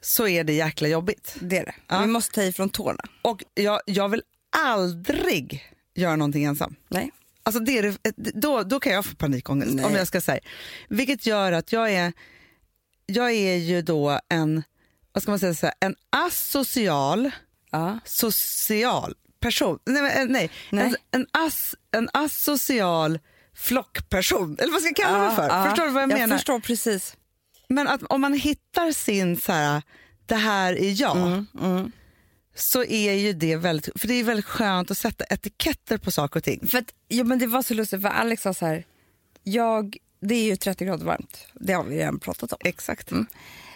[0.00, 1.36] så är det jäkla jobbigt.
[1.40, 1.74] Det är det.
[1.88, 2.00] Ja.
[2.00, 3.04] Vi måste ta ifrån tårna.
[3.22, 4.22] Och jag, jag vill
[4.56, 6.76] aldrig göra någonting ensam.
[6.88, 7.10] Nej.
[7.42, 7.96] Alltså det är,
[8.40, 9.72] då, då kan jag få panikångest.
[9.74, 9.84] Nej.
[9.84, 10.40] Om jag ska säga.
[10.88, 12.12] Vilket gör att jag är,
[13.06, 14.62] jag är ju då en,
[15.12, 17.30] vad ska man säga, så här, en asocial
[17.72, 17.98] Ja.
[18.04, 19.78] social person.
[19.86, 20.50] Nej, eh, nej.
[20.70, 20.84] Nej.
[20.84, 23.18] En, en, as, en asocial
[23.54, 24.56] flockperson.
[24.60, 25.48] Eller vad ska jag kalla mig för?
[25.48, 26.36] Ja, Förstår du vad jag, jag menar?
[26.36, 27.16] förstår precis.
[27.68, 29.82] Men att om man hittar sin så här,
[30.26, 31.16] det här är jag.
[31.60, 31.92] Mm,
[32.60, 36.40] Så är ju det väldigt, för det är väldigt skönt att sätta etiketter på saker
[36.40, 36.66] och ting.
[36.66, 38.84] För att, ja, men det var så lustigt för Alex sa så här,
[39.42, 42.58] jag, det är ju 30 grader varmt, det har vi redan pratat om.
[42.64, 43.12] Exakt.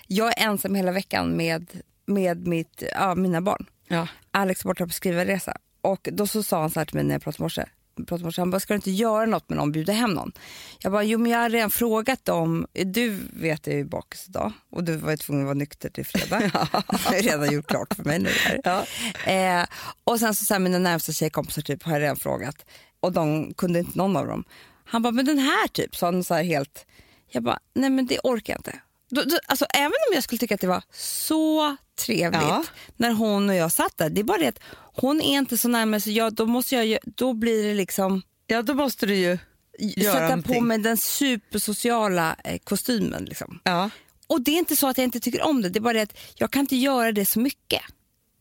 [0.07, 1.67] Jag är ensam hela veckan med,
[2.07, 3.67] med mitt, ja, mina barn.
[3.89, 4.09] Ja.
[4.31, 7.15] Alex är borta på skrivarresa och då så sa han så här till mig när
[7.15, 7.65] jag pratade i morse,
[7.97, 10.33] pratade morse, han bara, ska du inte göra något med någon, bjuda hem någon?
[10.79, 14.29] Jag bara, jo men jag har redan frågat dem, du vet jag är ju bakis
[14.29, 16.41] idag och du var ju tvungen att vara nykter till fredag.
[16.91, 18.31] Det har jag redan gjort klart för mig nu.
[18.65, 19.61] Här.
[19.61, 19.67] Eh,
[20.05, 22.57] och sen så, så här, mina närmsta tjejkompisar typ, har jag redan frågat
[23.01, 24.45] och de kunde inte någon av dem.
[24.85, 26.87] Han bara, men den här typ, sa han så här helt,
[27.31, 28.79] jag bara, nej men det orkar jag inte.
[29.11, 32.65] Då, då, alltså, även om jag skulle tycka att det var så trevligt Ja.
[32.97, 34.61] när hon och jag satt där, det är bara det att
[34.97, 38.63] hon är inte så närmare så jag, då, måste jag, då blir det liksom ja,
[38.63, 39.39] då måste du ju
[39.79, 40.67] göra sätta på någonting.
[40.67, 43.25] mig den supersociala eh, kostymen.
[43.25, 43.61] Liksom.
[43.65, 43.91] Ja.
[44.27, 46.03] Och det är inte så att jag inte tycker om det, det är bara det
[46.03, 47.83] att jag kan inte göra det så mycket.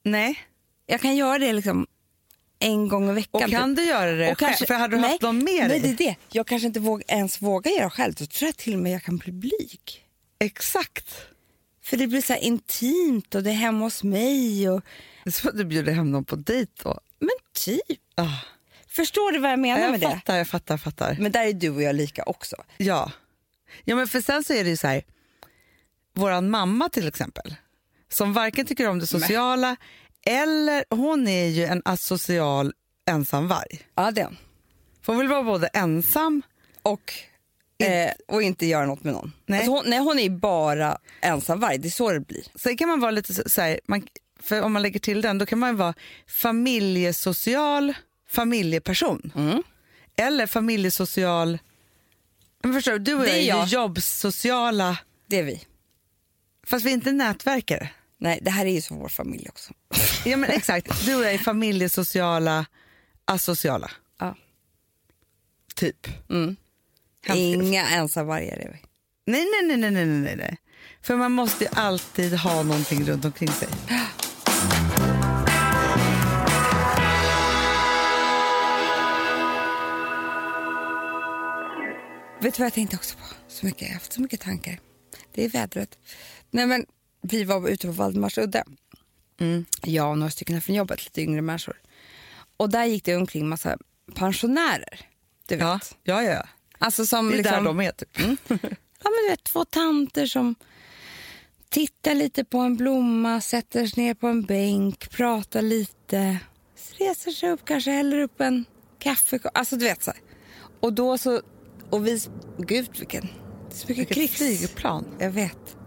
[0.04, 0.40] Nej.
[0.86, 1.88] Jag kan göra det liksom
[2.60, 3.44] en gång i veckan.
[3.44, 3.78] Och kan typ.
[3.78, 4.66] du göra det Och själv?
[4.68, 5.80] För hade du nej, haft någon med Nej, dig?
[5.80, 6.16] det är det.
[6.32, 8.14] Jag kanske inte våg, ens vågar göra själv.
[8.14, 10.03] Då tror jag till och med jag kan bli blyg.
[10.44, 11.16] Exakt.
[11.84, 14.70] För det blir så intimt och det är hemma hos mig.
[14.70, 14.82] Och,
[15.24, 17.00] Det är som att du bjuder hem någon på dejt då.
[17.20, 18.02] men typ.
[18.16, 18.38] Ah.
[18.88, 20.10] Förstår du vad jag menar jag med det?
[20.10, 21.18] fattar, jag fattar, fattar.
[21.20, 22.56] Men där är du och jag lika också.
[22.78, 23.12] Ja.
[23.84, 25.04] ja, men för sen så är det ju så här,
[26.16, 27.56] våran mamma till exempel,
[28.12, 29.76] som varken tycker om det sociala
[30.26, 32.74] eller hon är ju en asocial
[33.06, 33.82] ensamvarg.
[33.96, 34.38] Ja, det är hon.
[35.02, 36.42] För hon vill vara både ensam
[36.82, 37.14] Och,
[37.84, 39.32] eh, och inte göra något med någon.
[39.46, 39.60] Nej.
[39.60, 41.78] Alltså hon, nej, hon är bara ensamvarg.
[41.78, 42.44] Det är så det blir.
[42.56, 44.08] Sen kan man vara lite så, så här, man,
[44.40, 45.94] för om man lägger till den, då kan man vara
[46.28, 47.94] familjesocial
[48.30, 49.32] familjeperson.
[49.36, 49.64] Mm.
[50.18, 51.60] Eller familjesocial...
[52.64, 53.68] Men förstår du, du och Det jag är jag.
[53.68, 55.64] jobbsociala, Det är vi.
[56.68, 57.90] fast vi är inte nätverkare.
[58.18, 59.74] Nej, det här är ju som vår familj också.
[60.26, 62.66] Ja men exakt, du och jag är familjesociala,
[63.26, 63.92] asociala.
[64.20, 64.36] Ja.
[65.76, 66.08] Typ.
[66.30, 66.56] Mm.
[67.30, 68.80] Inga ensamvargar är vi.
[69.32, 70.58] Nej, nej, nej, nej, nej, nej.
[71.02, 73.68] För man måste ju alltid ha någonting runt omkring sig.
[82.42, 83.24] Vet du vad jag tänkte också på?
[83.48, 84.80] Så mycket, jag har haft så mycket tankar.
[85.34, 85.98] Det är vädret.
[86.52, 86.86] Nej, men,
[87.22, 88.64] vi var ute på Valdemarsudde.
[89.40, 89.66] Mm.
[89.82, 91.82] Jag och några stycken från jobbet, lite yngre människor.
[92.58, 93.78] Och där gick det omkring massa
[94.16, 95.00] pensionärer.
[95.48, 95.64] Du vet.
[95.64, 96.48] Ja, ja, ja.
[96.84, 98.10] Alltså som Det är liksom, där de är typ.
[98.20, 100.56] ja, men du vet, två tanter som
[101.70, 106.38] tittar lite på en blomma, sätter sig ner på en bänk, pratar lite,
[107.00, 108.66] reser sig upp, kanske häller upp en
[109.00, 109.40] kaffe.
[109.54, 110.20] Alltså du vet så här.
[110.80, 111.42] Och då så,
[111.90, 112.20] och vi,
[112.58, 113.28] gud vilken,
[113.72, 114.38] så mycket Vilket krigs.
[114.38, 115.06] flygplan.
[115.20, 115.78] Jag vet.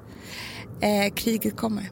[0.81, 1.91] Eh, kriget kommer.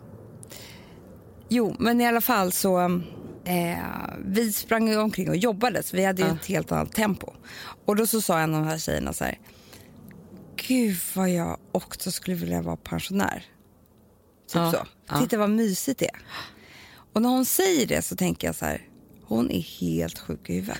[1.49, 3.01] Jo, men i alla fall så...
[3.45, 3.77] Eh,
[4.25, 7.33] vi sprang omkring och jobbade, så vi hade ju ett helt annat tempo.
[7.85, 9.39] Och då så sa en av de här tjejerna så här...
[10.69, 13.45] Gud vad jag också skulle vilja vara pensionär.
[14.49, 14.79] Typ Ja, så.
[15.09, 15.21] ja.
[15.21, 16.19] Titta vad mysigt det är.
[17.13, 18.83] Och när hon säger det så tänker jag så här...
[19.27, 20.79] Hon är helt sjuk i huvudet.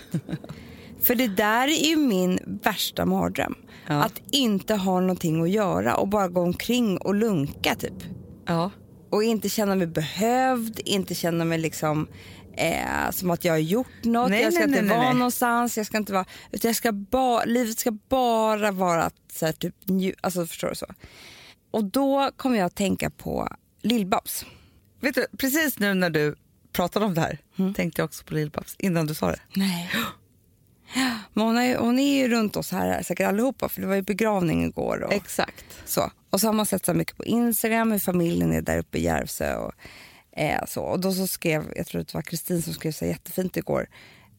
[1.01, 3.55] För det där är ju min värsta mardröm.
[3.87, 8.03] Att inte ha någonting att göra och bara gå omkring och lunka typ.
[8.45, 8.71] Ja.
[9.09, 12.07] Och inte känna mig behövd, inte känna mig liksom
[12.57, 14.29] eh, som att jag har gjort något.
[14.29, 15.17] Nej, jag ska nej, inte nej, vara nej.
[15.17, 19.45] någonstans, jag ska inte vara, utan jag ska ba, livet ska bara vara att så
[19.45, 20.85] här, typ, nju, alltså förstår du så.
[21.71, 23.47] Och då kommer jag att tänka på
[23.81, 24.45] Lill-Babs.
[24.99, 26.35] Vet du, precis nu när du
[26.71, 27.37] pratade om det här
[27.73, 29.39] tänkte jag också på Lill-Babs innan du sa det.
[29.55, 29.91] Nej.
[31.33, 34.01] Men hon är, hon är ju runt oss här säkert allihopa för det var ju
[34.01, 35.03] begravning igår.
[35.03, 35.65] Och, Exakt.
[35.85, 36.11] så.
[36.29, 39.03] och så har man sett så mycket på Instagram hur familjen är där uppe i
[39.03, 39.55] Järvsö.
[39.55, 39.71] Och,
[40.35, 40.81] eh, så.
[40.83, 43.87] och då så skrev, jag tror det var Kristin som skrev så jättefint igår.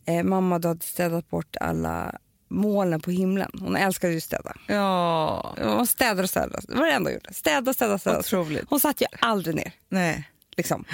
[0.06, 3.50] Eh, mamma du hade städat bort alla molnen på himlen.
[3.60, 4.52] Hon älskade ju att städa.
[4.68, 6.60] Ja, Hon städade och städade.
[6.68, 7.34] Det var det enda hon gjorde.
[7.34, 8.18] Städa, städa, städa.
[8.18, 8.64] Otroligt.
[8.70, 9.72] Hon satt ju aldrig ner.
[9.88, 10.84] nej, Liksom.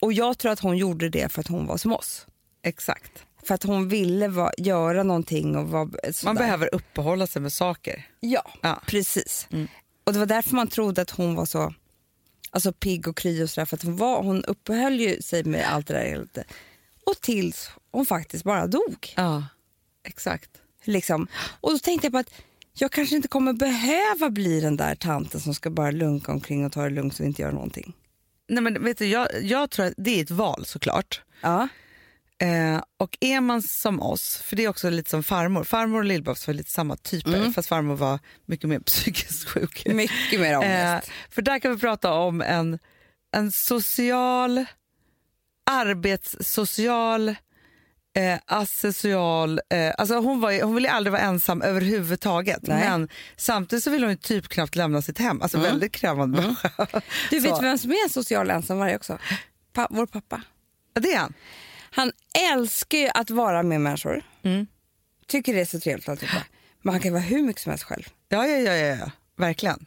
[0.00, 2.26] Och jag tror att hon gjorde det för att hon var som oss.
[2.62, 3.24] exakt.
[3.42, 5.88] För att hon ville va, göra någonting och vara
[6.24, 8.06] Man behöver uppehålla sig med saker.
[8.20, 8.68] Ja, Ja.
[8.68, 8.80] Mm.
[8.86, 9.48] precis.
[10.04, 11.74] Och det var därför man trodde att hon var så
[12.50, 13.64] alltså pigg och kry och sådär.
[13.64, 16.44] För att hon, var, hon uppehöll ju sig med allt det där hela tiden.
[17.06, 19.12] Och tills hon faktiskt bara dog.
[19.16, 19.44] Ja,
[20.04, 20.50] exakt.
[20.84, 21.26] Liksom.
[21.60, 22.32] Och då tänkte jag på att
[22.72, 26.72] jag kanske inte kommer behöva bli den där tanten som ska bara lunka omkring och
[26.72, 27.92] ta det lugnt och inte göra någonting.
[28.48, 31.22] Nej, men vet du, jag, jag tror att det är ett val såklart.
[31.40, 31.68] Ja,
[32.40, 35.64] Eh, och är man som oss, för det är också lite som farmor.
[35.64, 39.86] Farmor och Lill-Babs var lite samma typer fast farmor var mycket mer psykiskt sjuk.
[39.86, 41.10] mycket mer Eh, ångest.
[41.30, 42.78] för där kan vi prata om en,
[43.36, 44.64] en social,
[45.70, 47.28] arbetssocial,
[48.16, 49.60] eh, asocial...
[49.70, 52.62] Eh, alltså hon, var, hon ville aldrig vara ensam överhuvudtaget.
[52.62, 52.88] Nej.
[52.88, 55.42] Men samtidigt så ville hon ju typ knappt lämna sitt hem.
[55.42, 56.70] Alltså väldigt krävande människa.
[57.30, 57.62] Du vet så.
[57.62, 59.18] vem som är en social ensamvarg också?
[59.72, 60.42] Pa, vår pappa.
[60.94, 61.34] Ja, det är han.
[61.90, 62.12] Han
[62.52, 64.22] älskar ju att vara med människor.
[64.42, 64.66] Mm.
[65.26, 66.42] Tycker det är så trevligt alltihopa.
[66.82, 68.02] Men han kan vara hur mycket som helst själv.
[68.28, 69.10] Ja, ja, ja, ja, ja.
[69.36, 69.86] verkligen.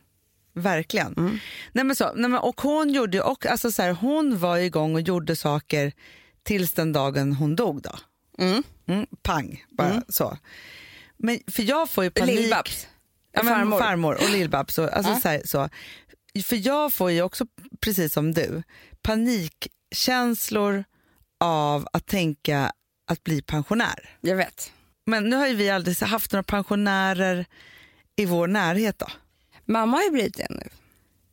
[0.53, 1.39] Verkligen.
[1.71, 4.95] Nej, men så, nej, men, och hon, gjorde, och, alltså, så här, hon var igång
[4.95, 5.93] och gjorde saker
[6.43, 7.81] tills den dagen hon dog.
[7.81, 7.91] Då.
[8.37, 8.63] Mm.
[8.87, 10.37] Mm, pang, bara så.
[11.17, 12.39] Men, för jag får ju panik.
[12.39, 12.87] Lill-Babs.
[13.31, 13.79] Ja, men Farmor.
[13.79, 14.13] farmor.
[14.15, 14.79] och Lill-Babs.
[14.79, 15.69] och- Alltså, så här, så.
[16.45, 17.45] För jag får ju också,
[17.81, 18.63] precis som du,
[19.01, 20.83] panikkänslor
[21.41, 22.71] av att tänka
[23.07, 24.09] att bli pensionär.
[24.21, 24.71] Jag vet.
[25.05, 27.45] Men nu har ju vi aldrig haft några pensionärer
[28.15, 28.99] i vår närhet.
[28.99, 29.07] då.
[29.65, 30.69] Mamma har ju blivit det nu.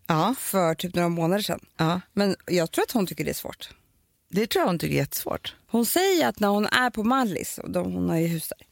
[0.06, 1.60] Ja, För typ några månader sedan.
[1.76, 2.00] ja.
[2.12, 3.70] Men jag tror att hon tycker det är svårt.
[4.30, 5.54] Det tror jag hon tycker är jättesvårt.
[5.66, 8.66] Hon säger att när hon är på Mallis, och de, hon har ju hus där,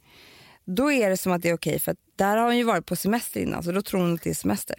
[0.75, 2.97] då är det som att det är okej för där har hon ju varit på
[2.97, 4.77] semester innan så då tror hon att det är semester.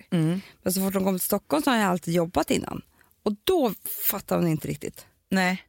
[0.61, 2.81] Men så fort hon kommer till Stockholm så har hon alltid jobbat innan.
[3.23, 3.73] Och då
[4.11, 5.05] fattar hon inte riktigt.
[5.29, 5.63] Nej.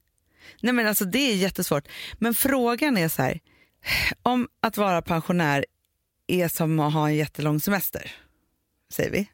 [0.61, 1.89] Nej men alltså det är jättesvårt.
[2.19, 3.41] Men frågan är så här,
[4.23, 5.65] om att vara pensionär
[6.27, 8.13] är som att ha en jättelång semester,
[8.93, 9.31] säger vi.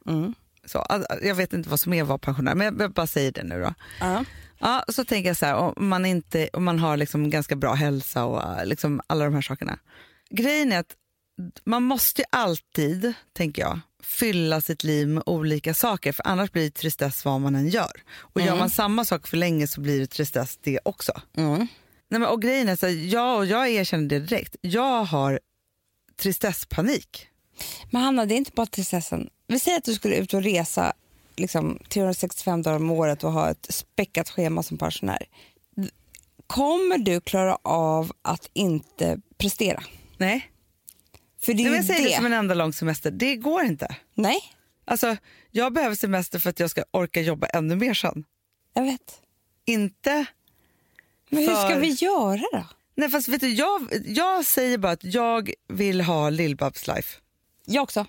[0.65, 3.31] Så, all- jag vet inte vad som är att vara pensionär, men jag bara säger
[3.31, 3.73] det nu då.
[3.99, 4.25] Ja.
[4.59, 7.73] Ja, så tänker jag så här, om man, inte, om man har liksom ganska bra
[7.73, 9.79] hälsa och liksom alla de här sakerna.
[10.29, 10.95] Grejen är att
[11.63, 16.63] man måste ju alltid, tänker jag, fylla sitt liv med olika saker för annars blir
[16.63, 18.03] det tristess vad man än gör.
[18.17, 21.11] Och gör man samma sak för länge så blir det tristess det också.
[21.37, 21.67] Mm.
[22.07, 25.39] Nej, men, och grejen är så här, jag, och jag erkänner det direkt, jag har
[26.17, 27.27] tristesspanik.
[27.91, 29.29] Men Hanna, det är inte bara tristessen.
[29.47, 30.93] Vi säger att du skulle ut och resa
[31.35, 35.27] liksom, 365 dagar om året och ha ett späckat schema som pensionär.
[36.47, 39.83] Kommer du klara av att inte prestera?
[40.17, 40.51] Nej,
[41.45, 42.15] För det är Nej jag säger det det.
[42.15, 43.95] som en enda lång semester, det går inte.
[44.13, 44.39] Nej,
[44.87, 45.17] Alltså,
[45.51, 48.23] jag behöver semester för att jag ska orka jobba ännu mer sen.
[48.73, 49.21] jag vet.
[49.65, 50.25] Inte...
[51.29, 52.65] Men hur ska vi göra då?
[52.95, 57.17] Nej, fast vet du, jag, jag säger bara att jag vill ha Lill-Babs life.
[57.65, 58.05] Jag också.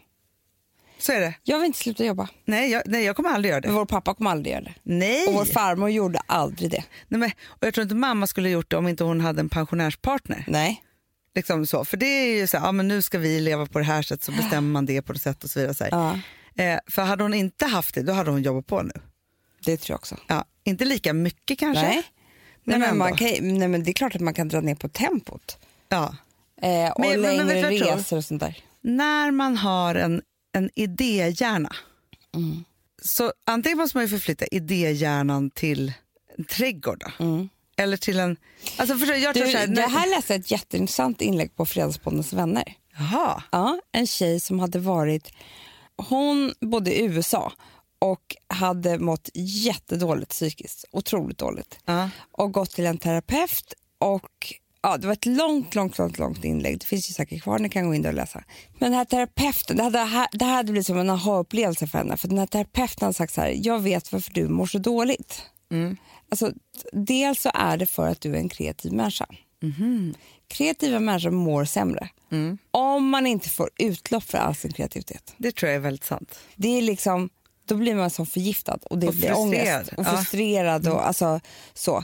[0.99, 1.35] Så är det.
[1.42, 2.29] Jag vill inte sluta jobba.
[2.44, 3.68] Nej, jag, nej, jag kommer aldrig göra det.
[3.70, 4.75] Vår pappa kommer aldrig göra det.
[4.83, 5.27] Nej.
[5.27, 6.85] Och vår farmor gjorde aldrig det.
[7.09, 9.40] nej men, och jag tror inte mamma skulle ha gjort det om inte hon hade
[9.40, 10.44] en pensionärspartner.
[10.49, 10.83] Nej.
[11.37, 11.85] Liksom så.
[11.85, 14.03] För det är ju så här, ja, men nu ska vi leva på det här
[14.03, 15.75] sättet så bestämmer man det på det sättet och så vidare.
[15.75, 15.85] Så.
[15.90, 16.18] Ja,
[16.59, 18.92] Eh, för hade hon inte haft det, då hade hon jobbat på nu.
[19.64, 20.16] det tror jag också.
[20.27, 21.83] Ja, inte lika mycket kanske.
[21.83, 21.94] Nej.
[21.96, 22.03] Nej,
[22.79, 24.88] Men men man kan, nej, men det är klart att man kan dra ner på
[24.88, 25.59] tempot.
[25.88, 26.16] Ja.
[26.62, 27.96] Eh, och Men- men- men längre tror?
[27.96, 28.59] resor och sånt där.
[28.81, 30.22] När man har en,
[30.53, 31.77] en idéhjärna,
[32.35, 32.64] Mm.
[33.03, 35.92] så antingen måste man ju förflytta idéhjärnan till
[36.38, 37.25] en trädgård då.
[37.77, 38.37] Eller till en...
[38.77, 41.57] Alltså förstår, du, jag tror Du, så här, det här läste jag ett jätteintressant inlägg
[41.57, 42.75] på Fredagspoddens vänner.
[42.99, 43.43] Jaha.
[43.53, 45.33] Ja, en tjej som hade varit...
[46.09, 47.53] Hon bodde i USA
[47.99, 50.85] och hade mått jättedåligt psykiskt.
[50.93, 51.79] Otroligt dåligt.
[51.85, 52.11] Ja.
[52.33, 53.75] Och gått till en terapeut.
[53.99, 56.81] och ja, Det var ett långt, långt, långt, långt inlägg.
[56.81, 58.45] Det finns ju säkert kvar, ni kan gå in där och läsa.
[58.79, 62.17] Men den här terapeuten, det hade, det här hade blivit som en aha-upplevelse för henne.
[62.17, 65.43] För den här terapeuten hade sagt så här, jag vet varför du mår så dåligt.
[66.29, 66.53] Alltså,
[66.93, 69.27] dels så är det för att du är en kreativ människa.
[70.49, 72.09] Kreativa människor mår sämre
[72.71, 75.35] om man inte får utlopp för all sin kreativitet.
[75.39, 76.39] Det tror jag är väldigt sant.
[76.57, 77.31] Det är liksom,
[77.67, 79.79] då blir man som förgiftad och det Och blir frustrerad.
[79.79, 80.17] ångest och Ja.
[80.17, 80.89] frustrerad.
[80.89, 81.41] Och, alltså,
[81.75, 81.97] så.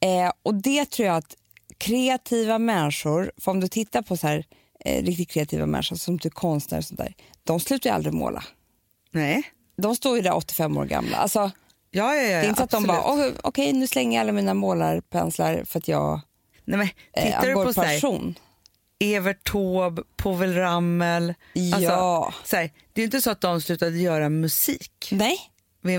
[0.00, 1.36] Eh, och det tror jag att
[1.78, 4.44] kreativa människor, för om du tittar på så här,
[4.84, 8.44] eh, riktigt kreativa människor som typ konstnärer och sånt där, de slutar ju aldrig måla.
[9.10, 9.42] Nej.
[9.76, 11.16] De står ju där 85 år gamla.
[11.16, 11.50] Alltså,
[11.90, 14.20] Ja, ja, ja, det är inte så att de bara, "Okej, okej nu slänger jag
[14.22, 16.20] alla mina målarpenslar för att jag,
[16.64, 18.34] Nej, men, eh, tittar du går på passion.
[19.00, 21.34] Evert Taube, Povel Ramel.
[21.80, 22.34] Ja.
[22.44, 25.08] så här, det är inte så att de slutade göra musik.
[25.12, 25.38] Nej,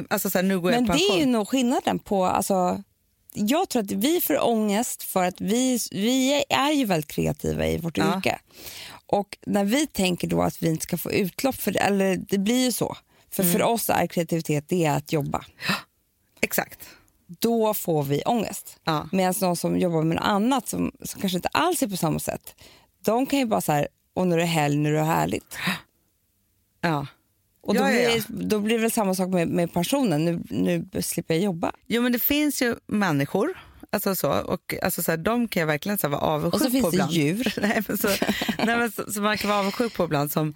[0.09, 1.15] Alltså, så här, nu går jag Men i det pension.
[1.15, 2.25] är ju nog skillnaden på...
[2.25, 2.83] Alltså,
[3.33, 7.77] jag tror att vi får ångest för att vi, vi är ju väldigt kreativa i
[7.77, 8.17] vårt Ja.
[8.17, 8.39] yrke.
[9.05, 12.37] Och när vi tänker då att vi inte ska få utlopp för det, eller det
[12.37, 12.97] blir ju så.
[13.33, 13.53] För Mm.
[13.53, 15.45] för oss är kreativitet det är att jobba.
[16.41, 16.89] Exakt.
[17.27, 18.79] Då får vi ångest.
[18.83, 19.09] Ja.
[19.11, 22.19] Medan de som jobbar med något annat som, som kanske inte alls är på samma
[22.19, 22.55] sätt,
[23.05, 25.57] de kan ju bara så här, och nu är det helg, nu är det härligt.
[26.81, 27.07] Ja.
[27.63, 28.23] Och då, Ja, ja, blir, ja.
[28.27, 31.71] det- då blir det väl samma sak med, med pensionen, nu, nu slipper jag jobba.
[31.87, 33.57] Jo, men det finns ju människor,
[33.89, 36.65] alltså så, och alltså så här, de kan jag verkligen så här, vara avundsjuk Och
[36.65, 37.11] så finns på det ibland.
[37.11, 37.53] djur.
[37.61, 38.07] nej, men så,
[38.65, 40.53] nej, men så, så man kan vara avundsjuk på ibland som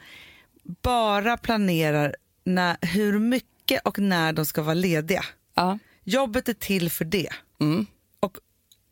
[0.82, 5.26] bara planerar när, hur mycket och när de ska vara lediga.
[5.56, 5.80] Ja.
[6.04, 7.30] Jobbet är till för det.
[7.62, 7.86] Mm.
[8.20, 8.38] Och,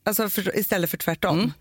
[0.04, 1.52] alltså för, istället för tvärtom.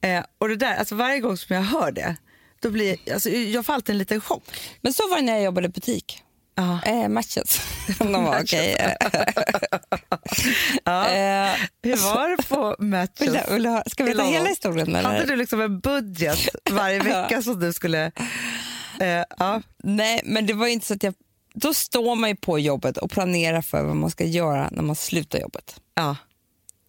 [0.00, 2.16] Eh, och det där, alltså varje gång som jag hör det,
[2.60, 4.44] då blir, alltså, jag får alltid en liten chock.
[4.80, 6.22] Men så var det när jag jobbade i butik.
[6.54, 6.80] Ja.
[6.86, 7.60] Eh, matches.
[7.98, 8.76] De var okej.
[10.84, 11.08] Ja.
[11.08, 11.50] Eh,
[11.82, 13.46] Hur var det på matches?
[13.48, 14.96] du, ha- ska vi ta hela historien?
[14.96, 15.08] Eller?
[15.10, 18.12] Hade du liksom en budget varje vecka som du skulle...
[19.00, 19.62] Eh, ja.
[19.82, 21.14] Nej, men det var inte så att jag...
[21.54, 24.96] Då står man ju på jobbet och planerar för vad man ska göra när man
[24.96, 25.80] slutar jobbet.
[25.94, 26.16] ja,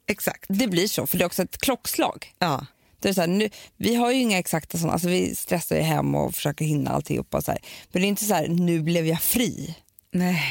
[0.08, 0.46] exakt.
[0.50, 2.34] Det blir så, för det är också ett klockslag.
[2.40, 2.66] Ja.
[3.00, 5.82] Det är så här, nu, vi har ju inga exakta sådana, alltså vi stressar ju
[5.82, 7.42] hem och försöker hinna alltihopa.
[7.42, 7.62] Så här.
[7.92, 9.76] Men det är inte så här, nu blev jag fri.
[10.12, 10.44] Nej.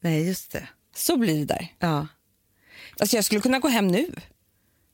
[0.00, 0.68] Nej, just det.
[0.96, 1.74] Så blir det där.
[1.78, 2.06] Ja.
[2.98, 4.14] Alltså jag skulle kunna gå hem nu.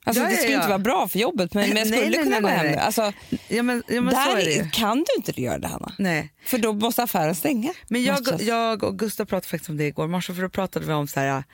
[0.06, 0.58] Alltså Ja, det ja, skulle ja.
[0.58, 2.56] inte vara bra för jobbet, men, men jag Nej, skulle nej, kunna nej, gå nej,
[2.56, 2.74] hem nej.
[2.76, 2.80] nu.
[2.80, 3.12] Alltså,
[3.48, 5.92] Ja, men, ja, men där kan du inte göra det, Hanna.
[5.98, 6.32] Nej.
[6.44, 7.72] För då måste affären stänga.
[7.88, 8.42] Men jag, Matches.
[8.42, 11.20] jag och Gustav pratade faktiskt om det igår morse, för då pratade vi om så
[11.20, 11.44] här,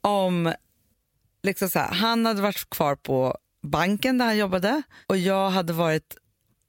[0.00, 0.52] om
[1.42, 5.72] liksom så här, han hade varit kvar på banken där han jobbade och jag hade
[5.72, 6.16] varit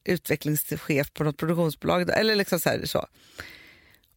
[0.04, 2.10] utvecklingschef på något produktionsbolag.
[2.10, 3.06] Eller liksom så, här, så.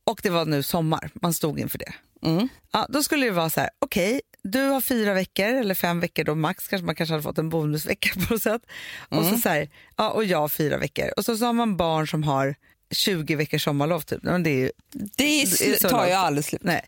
[0.04, 1.94] Och det var nu sommar, man stod inför det.
[2.22, 2.48] Mm.
[2.72, 4.22] Ja, då skulle det vara så här, okej,
[4.52, 7.50] du har fyra veckor eller fem veckor då max, kanske man kanske hade fått en
[7.50, 8.62] bonusvecka på något sätt.
[9.10, 9.32] Och, Mm.
[9.32, 11.10] så så här, ja, och jag har fyra veckor.
[11.18, 12.56] Och så, så har man barn som har
[12.92, 14.24] 20 veckors sommarlov typ.
[14.24, 16.64] Men det är ju Det är, Det så tar ju aldrig slut.
[16.64, 16.82] Nej.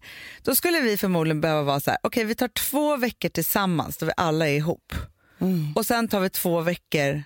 [0.43, 4.05] Då skulle vi förmodligen behöva vara så här, okej vi tar två veckor tillsammans då
[4.05, 4.93] vi alla är ihop.
[5.41, 5.73] Mm.
[5.75, 7.23] Och sen tar vi två veckor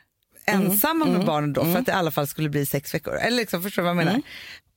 [0.51, 3.15] ensamma med barnen då för att det i alla fall skulle bli sex veckor.
[3.15, 4.11] Eller liksom, förstår du vad jag menar?
[4.11, 4.23] Mm.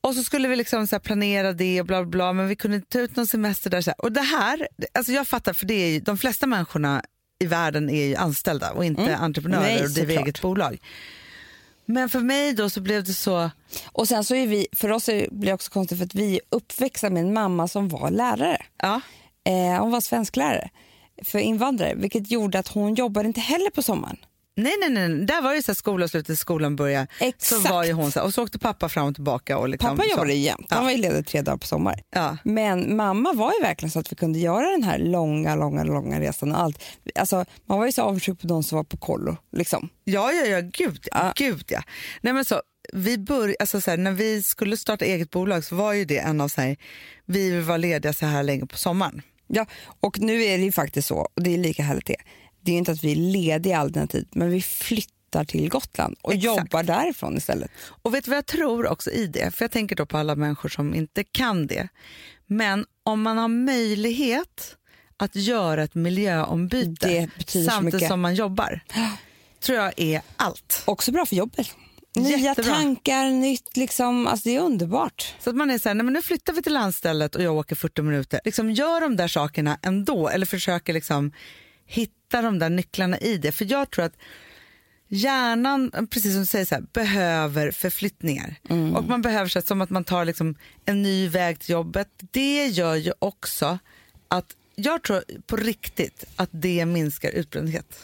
[0.00, 2.76] Och så skulle vi liksom så planera det och bla bla bla men vi kunde
[2.76, 3.80] inte ta ut någon semester där.
[3.80, 4.00] Så här.
[4.00, 7.02] Och det här, alltså jag fattar för det är ju, de flesta människorna
[7.40, 9.74] i världen är ju anställda och inte entreprenörer Mm.
[9.76, 10.78] Nej, och driver eget bolag.
[11.86, 13.50] Men för mig då så blev det så,
[13.86, 16.34] Och sen så är vi, för oss är, blir det också konstigt för att vi
[16.34, 18.62] är uppväxta med en mamma som var lärare.
[18.82, 19.00] ja,
[19.46, 20.70] Eh, hon var svensklärare
[21.22, 24.16] för invandrare, vilket gjorde att hon jobbade inte heller på sommaren.
[24.56, 25.26] Nej, nej, nej.
[25.26, 27.06] Där var ju så här skolavslutet, skolan började.
[27.18, 27.70] Så Exakt.
[27.70, 29.58] var ju hon så här, och så åkte pappa fram och tillbaka.
[29.58, 30.10] Och liksom, Pappa så.
[30.10, 32.00] jobbade jämt, han var ju ledig tre dagar på sommar.
[32.14, 32.36] Ja.
[32.44, 36.20] Men mamma var ju verkligen så att vi kunde göra den här långa, långa, långa
[36.20, 36.84] resan och allt.
[37.14, 39.36] Alltså, man var ju så avundsjuk på de som var på kollo.
[39.56, 39.88] Liksom.
[40.04, 41.32] Ja, ja, ja, gud ja.
[41.36, 41.82] Gud, ja.
[42.20, 42.60] Nej, men så,
[42.92, 46.18] vi bör, alltså så här, när vi skulle starta eget bolag så var ju det
[46.18, 46.76] en av så här,
[47.26, 49.22] vi vara lediga så här länge på sommaren.
[49.46, 49.66] Ja,
[50.00, 52.16] och nu är det ju faktiskt så, och det är lika härligt det.
[52.64, 55.68] Det är inte att vi är lediga all den här tid, men vi flyttar till
[55.68, 56.44] Gotland och Exakt.
[56.44, 57.70] jobbar därifrån istället.
[58.02, 59.54] Och vet du vad jag tror också i det?
[59.54, 61.88] För jag tänker då på alla människor som inte kan det.
[62.46, 64.76] Men om man har möjlighet
[65.16, 68.80] att göra ett miljöombyte samtidigt som man jobbar,
[69.60, 70.82] tror jag är allt.
[70.84, 71.66] Också bra för jobbet.
[72.16, 72.74] Nya Jättebra.
[72.74, 75.34] tankar, nytt liksom, alltså det är underbart.
[75.40, 77.54] Så att man är så här, nej men nu flyttar vi till landstället och jag
[77.54, 78.40] åker 40 minuter.
[78.44, 81.32] Liksom gör de där sakerna ändå eller försöker liksom
[81.86, 83.52] hitta de där nycklarna i det.
[83.52, 84.16] För jag tror att
[85.08, 88.56] hjärnan, precis som du säger, så här, behöver förflyttningar.
[88.96, 90.54] Och man behöver så här, som att man tar liksom
[90.84, 92.08] en ny väg till jobbet.
[92.30, 93.78] Det gör ju också
[94.28, 97.96] att jag tror på riktigt att det minskar utbrändhet.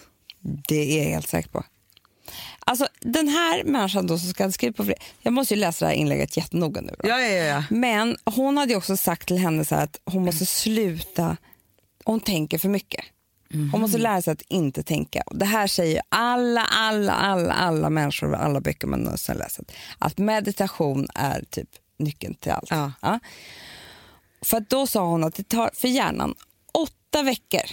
[0.69, 1.65] Det är jag helt säker på.
[2.59, 5.91] Alltså den här människan då som ska skriva på fred- Jag måste ju läsa det
[5.91, 6.95] här inlägget jättenoga nu.
[6.99, 7.09] Då.
[7.09, 7.65] Ja, ja, ja.
[7.71, 11.37] Men hon hade ju också sagt till henne så att hon måste sluta,
[12.05, 13.05] hon tänker för mycket.
[13.53, 15.23] Hon måste lära sig att inte tänka.
[15.31, 19.61] Det här säger alla, alla, alla, alla människor och alla böcker man någonsin läst.
[19.99, 22.71] Att meditation är typ nyckeln till allt.
[22.71, 23.19] Ja.
[24.43, 26.35] För att då sa hon att det tar för hjärnan
[26.73, 27.71] åtta veckor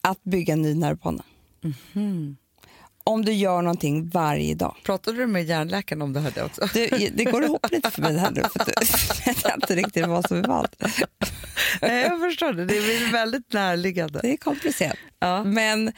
[0.00, 1.24] att bygga en ny nervbana.
[3.08, 4.76] Om du gör någonting varje dag.
[4.84, 6.68] Pratade du med hjärnläkaren om det här också?
[6.74, 8.72] Du, det går ihop lite för mig det här nu, för du
[9.44, 10.76] vet inte riktigt vad som är vad.
[11.82, 12.64] Nej, jag förstår det.
[12.64, 14.20] Det är väldigt närliggande.
[14.22, 14.96] Det är komplicerat.
[15.18, 15.44] Ja.
[15.44, 15.92] Men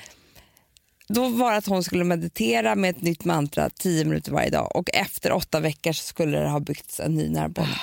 [1.09, 4.77] då var det att hon skulle meditera med ett nytt mantra tio minuter varje dag
[4.77, 7.77] och efter åtta veckor så skulle det ha byggts en ny nervbana.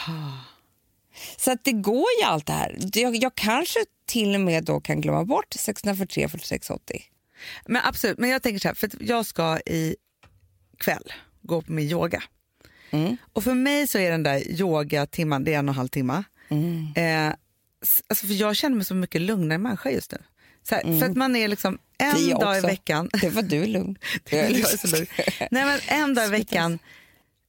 [1.37, 2.77] Så att det går ju allt det här.
[2.93, 7.03] Jag, jag kanske till och med då kan glömma bort 643 46 80.
[7.65, 9.95] Men absolut, men jag tänker så här, för jag ska i
[10.77, 12.23] kväll gå på min yoga.
[12.89, 13.17] Mm.
[13.33, 16.23] Och för mig så är den där yogatimman, det är en och en halv timme.
[16.49, 16.93] Mm.
[16.95, 17.33] Eh,
[18.07, 20.17] alltså för jag känner mig så mycket lugnare människa just nu.
[20.71, 22.15] Här, För att man är liksom en Mm.
[22.15, 23.09] Det är jag dag i veckan.
[23.21, 23.97] Det var du lugn.
[24.29, 25.07] Jag är så lugn.
[25.51, 26.79] Nej, men en dag i veckan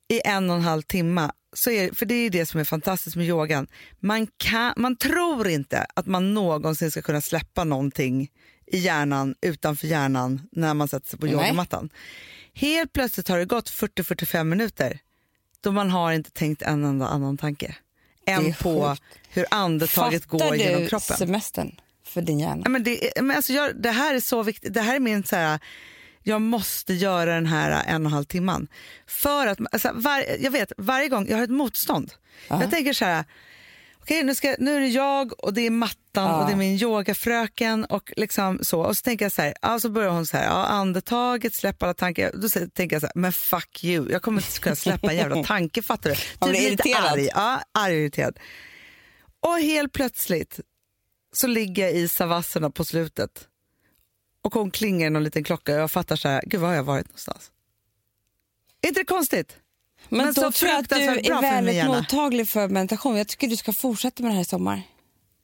[0.08, 1.30] i en och en halv timme.
[1.52, 3.66] Så är, för det är det som är fantastiskt med yogan.
[4.00, 8.30] Man, kan, man tror inte att man någonsin ska kunna släppa någonting
[8.70, 11.90] i hjärnan utanför hjärnan när man sätter sig på yogamattan.
[12.54, 14.98] Helt plötsligt har det gått 40-45 minuter
[15.60, 17.76] då man har inte tänkt en enda annan tanke
[18.26, 19.02] än på sjukt.
[19.28, 21.16] hur andetaget går genom du kroppen.
[21.16, 22.62] semestern för din hjärna?
[22.64, 24.74] Ja, men det, men alltså jag, det här är så viktigt.
[24.74, 25.58] Det här är min så här,
[26.22, 28.68] jag måste göra den här en och en halv timman.
[29.06, 32.12] För att, alltså, var, jag vet, varje gång jag har ett motstånd.
[32.48, 33.24] Jag tänker så här,
[34.08, 36.40] okej nu, ska, nu är det jag och det är mattan Ja.
[36.40, 38.80] och det är min yogafröken och liksom så.
[38.80, 41.82] Och så tänker jag så här, ja, så börjar hon så här, ja, andetaget, släpp
[41.82, 42.32] alla tankar.
[42.34, 45.44] Då tänker jag så här, men fuck you, jag kommer inte kunna släppa en jävla
[45.44, 46.16] tanke, fattar du?
[46.40, 46.98] Man blir lite.
[46.98, 48.38] Arg, ja, arg och irriterad.
[49.40, 50.60] Och helt plötsligt
[51.32, 53.48] så ligger jag i savasserna på slutet
[54.42, 56.74] och hon klingar i någon liten klocka och jag fattar så här, gud var har
[56.74, 57.50] jag varit någonstans?
[58.82, 59.56] Är inte det konstigt?
[60.08, 63.16] Men, Men då så tror jag att du är väldigt mottaglig för meditation.
[63.16, 64.82] Jag tycker du ska fortsätta med det här i sommar.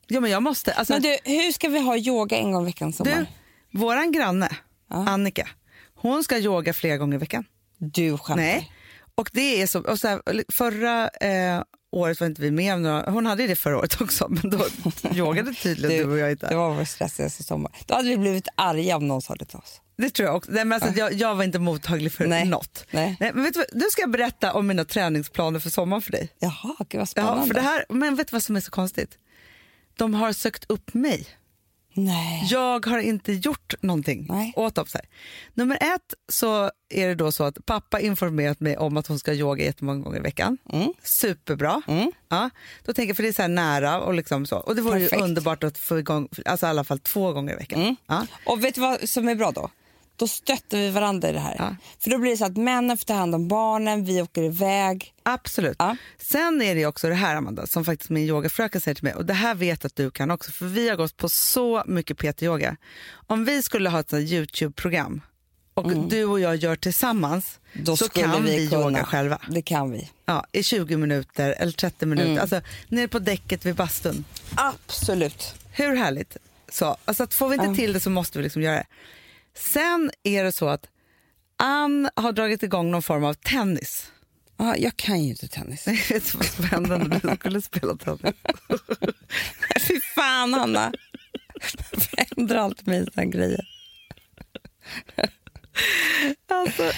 [0.07, 0.73] Ja men jag måste.
[0.73, 3.27] Alltså, Men du, hur ska vi ha yoga en gång i veckan i sommar?
[3.71, 4.49] du, våran granne
[4.91, 5.09] Ja.
[5.09, 5.49] Annika,
[5.95, 7.45] hon ska yoga flera gånger i veckan.
[7.79, 8.37] Du skämtar.
[8.37, 8.73] Nej.
[9.15, 11.62] Och det är så, och så här, förra eh,
[11.93, 14.67] året var inte vi med om några, hon hade det förra året också men då
[15.15, 16.49] yogade tydligen du, och jag inte.
[16.49, 17.73] Det var vår stressigaste sommar.
[17.87, 19.81] Då hade vi blivit arga om någon sa det till oss.
[19.97, 20.51] Det tror jag också.
[20.51, 22.45] Nej, men alltså, jag, jag var inte mottaglig för Nej.
[22.45, 22.86] något.
[22.90, 23.16] Nej.
[23.20, 26.28] men vet du, nu ska jag berätta om mina träningsplaner för sommaren för dig.
[26.38, 27.40] Jaha, gud vad spännande.
[27.40, 29.18] Ja, för det här, men vet du vad som är så konstigt?
[29.97, 31.26] De har sökt upp mig.
[31.97, 32.47] Nej.
[32.51, 34.53] Jag har inte gjort någonting Nej.
[34.57, 34.86] åt dem.
[35.55, 39.34] Nummer ett så är det då så att pappa informerat mig om att hon ska
[39.34, 40.59] yoga jättemånga gånger i veckan.
[40.72, 40.92] Mm.
[41.03, 41.82] Superbra.
[42.28, 42.51] Ja,
[42.84, 44.57] då tänker jag, för det är så nära och liksom så.
[44.57, 47.57] Och det vore ju underbart att få igång, alltså i alla fall två gånger i
[47.57, 47.82] veckan.
[47.82, 47.97] Mm.
[48.07, 48.26] Ja.
[48.47, 49.70] Och vet du vad som är bra då?
[50.17, 51.57] Då stöttar vi varandra i det här.
[51.59, 51.77] Ja.
[51.99, 55.15] För då blir det så att männen får ta hand om barnen, vi åker iväg.
[55.23, 55.77] Absolut.
[55.79, 55.97] Ja.
[56.19, 59.27] Sen är det också det här Amanda, som faktiskt min yogafröken säger till mig, och
[59.27, 62.77] det här vet att du kan också, för vi har gått på så mycket PT-yoga.
[63.27, 65.21] Om vi skulle ha ett YouTube-program
[65.75, 67.85] och du och jag gör tillsammans, Mm.
[67.85, 68.83] Då så skulle kan vi, kunna.
[68.83, 69.39] yoga själva.
[69.49, 70.11] Det kan vi.
[70.27, 72.41] Ja, I 20 minuter eller 30 minuter, Mm.
[72.43, 74.25] alltså nere på däcket vid bastun.
[74.55, 75.55] Absolut.
[75.71, 76.37] Hur härligt?
[76.69, 77.75] Så, alltså att får vi inte Ja.
[77.75, 78.87] till det så måste vi liksom göra det.
[79.57, 80.89] Sen är det så att
[81.59, 84.13] Ann har dragit igång någon form av tennis.
[84.57, 85.89] Ja, jag kan ju inte tennis.
[85.89, 88.35] Vet du vad som hände när du skulle spela tennis?
[89.89, 90.93] Fy fan, Hanna.
[91.93, 93.69] Förändrar alltid mig såna grejer.
[96.49, 96.93] Alltså,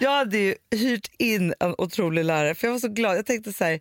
[0.00, 3.16] jag hade ju hyrt in en otrolig lärare för jag var så glad.
[3.16, 3.80] Jag tänkte så här,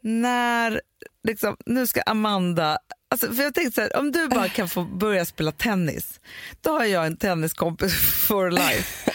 [0.00, 0.80] när
[1.22, 2.78] liksom, nu ska Amanda...
[3.14, 6.20] Alltså, för jag tänkte så här, om du bara kan få börja spela tennis,
[6.60, 7.94] då har jag en tenniskompis
[8.26, 9.10] for life.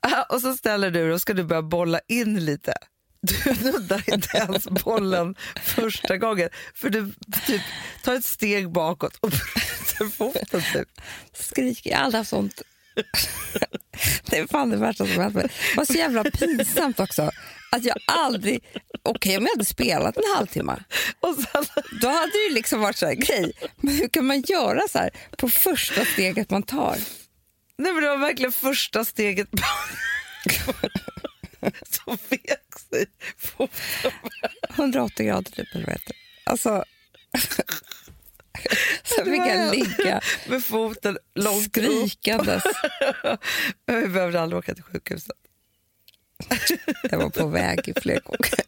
[0.00, 2.74] Ah, och så ställer du dig och ska du börja bolla in lite.
[3.20, 7.12] Du nuddar inte ens bollen första gången för du
[7.46, 7.62] typ
[8.02, 10.62] tar ett steg bakåt och bryter foten.
[10.72, 10.88] Typ.
[11.32, 12.62] Skriker, jag har aldrig haft sånt.
[14.30, 15.48] Det är fan det värsta som hänt mig.
[15.70, 17.30] Det var så jävla pinsamt också.
[17.72, 18.64] Att jag aldrig...
[19.02, 20.84] Okej okay, om jag hade spelat en halvtimme,
[21.20, 21.64] Och sen,
[22.00, 23.52] då hade det liksom varit så här, grej.
[23.76, 26.96] Men hur kan man göra så här på första steget man tar?
[27.78, 29.48] nej men det var verkligen första steget
[31.88, 33.06] som vek sig
[33.38, 34.12] foten.
[34.70, 36.50] 180 grader typ, eller vad heter det?
[36.50, 36.84] Alltså...
[39.04, 42.62] Sen fick jag ligga med foten långt skrikandes.
[43.86, 45.36] Vi behövde aldrig åka till sjukhuset.
[47.10, 48.60] Jag var på väg i gånger.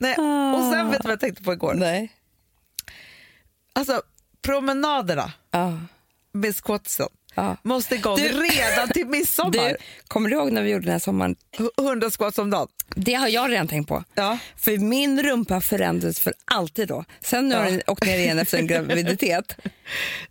[0.00, 0.16] Nej.
[0.54, 1.74] Och sen vet du vad jag tänkte på igår?
[1.74, 2.12] Nej.
[3.72, 4.02] Alltså
[4.42, 5.78] promenaderna Ja.
[6.32, 7.56] med squatsen Ja.
[7.62, 9.68] måste igång Du- redan till midsommar.
[9.68, 9.76] Du,
[10.08, 11.36] kommer du ihåg när vi gjorde den här sommaren?
[11.78, 12.68] 100 squats om dagen.
[12.96, 14.04] Det har jag redan tänkt på.
[14.14, 14.38] Ja.
[14.56, 17.04] För min rumpa förändrades för alltid då.
[17.20, 17.70] Sen nu har Ja.
[17.70, 19.56] den åkt ner igen efter en graviditet.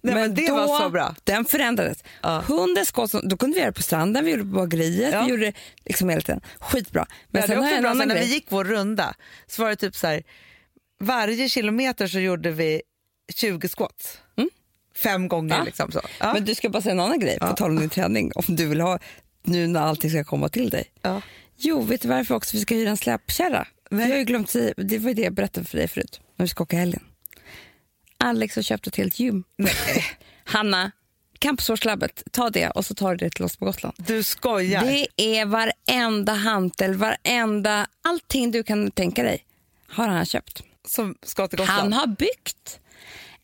[0.02, 1.16] Nej, men det var så bra.
[1.24, 2.04] Den förändrades.
[2.22, 2.44] Ja.
[2.48, 5.24] Hundra som- då kunde vi göra det på stranden, vi gjorde det på bageriet, Ja.
[5.24, 5.54] vi gjorde det
[5.86, 6.42] liksom hela tiden.
[6.60, 7.06] Skitbra.
[7.10, 8.64] Men Men det sen var har jag också en bra, sen när vi gick vår
[8.66, 9.16] runda
[9.48, 10.24] så var det typ så här,
[11.00, 12.82] varje kilometer så gjorde vi
[13.36, 14.18] 20 squats.
[15.04, 15.58] Fem gånger.
[15.58, 15.64] Ja.
[15.64, 16.02] liksom så.
[16.20, 16.34] Ja.
[16.34, 18.66] Men du ska bara säga en annan grej, på tal om din träning, om du
[18.66, 19.00] vill ha
[19.44, 20.92] nu när allting ska komma till dig.
[21.02, 21.22] Ja.
[21.58, 23.68] Jo, vet du varför också vi ska hyra en släpkärra?
[23.90, 26.46] Vi har ju glömt säga, det var ju det jag berättade för dig förut, när
[26.46, 27.04] vi ska åka helgen.
[28.18, 29.44] Alex har köpt ett helt gym.
[29.58, 29.74] Nej,
[30.44, 30.92] Hanna,
[31.40, 33.96] Campusårslabbet, ta det och så tar du det till oss på Gotland.
[33.98, 34.86] du skojar.
[34.86, 39.44] Det är varenda hantel, varenda, allting du kan tänka dig
[39.88, 40.64] har han köpt.
[40.88, 41.80] Som ska till Gotland.
[41.80, 42.80] Han har byggt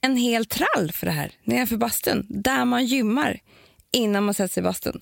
[0.04, 3.39] en hel trall för det här nedanför bastun, där man gymmar
[3.91, 5.01] innan man sätter sig i bastun.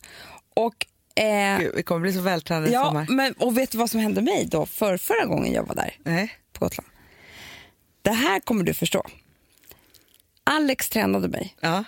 [0.53, 0.85] Och,
[1.23, 3.05] eh, Gud, vi kommer bli så vältränade i ja, sommar.
[3.09, 5.95] men, och vet du vad som hände mig då för förra gången jag var där
[6.03, 6.31] Nej.
[6.53, 6.89] på Gotland?
[8.01, 9.03] Det här kommer du förstå.
[10.43, 11.55] Alex tränade mig.
[11.59, 11.83] Ja.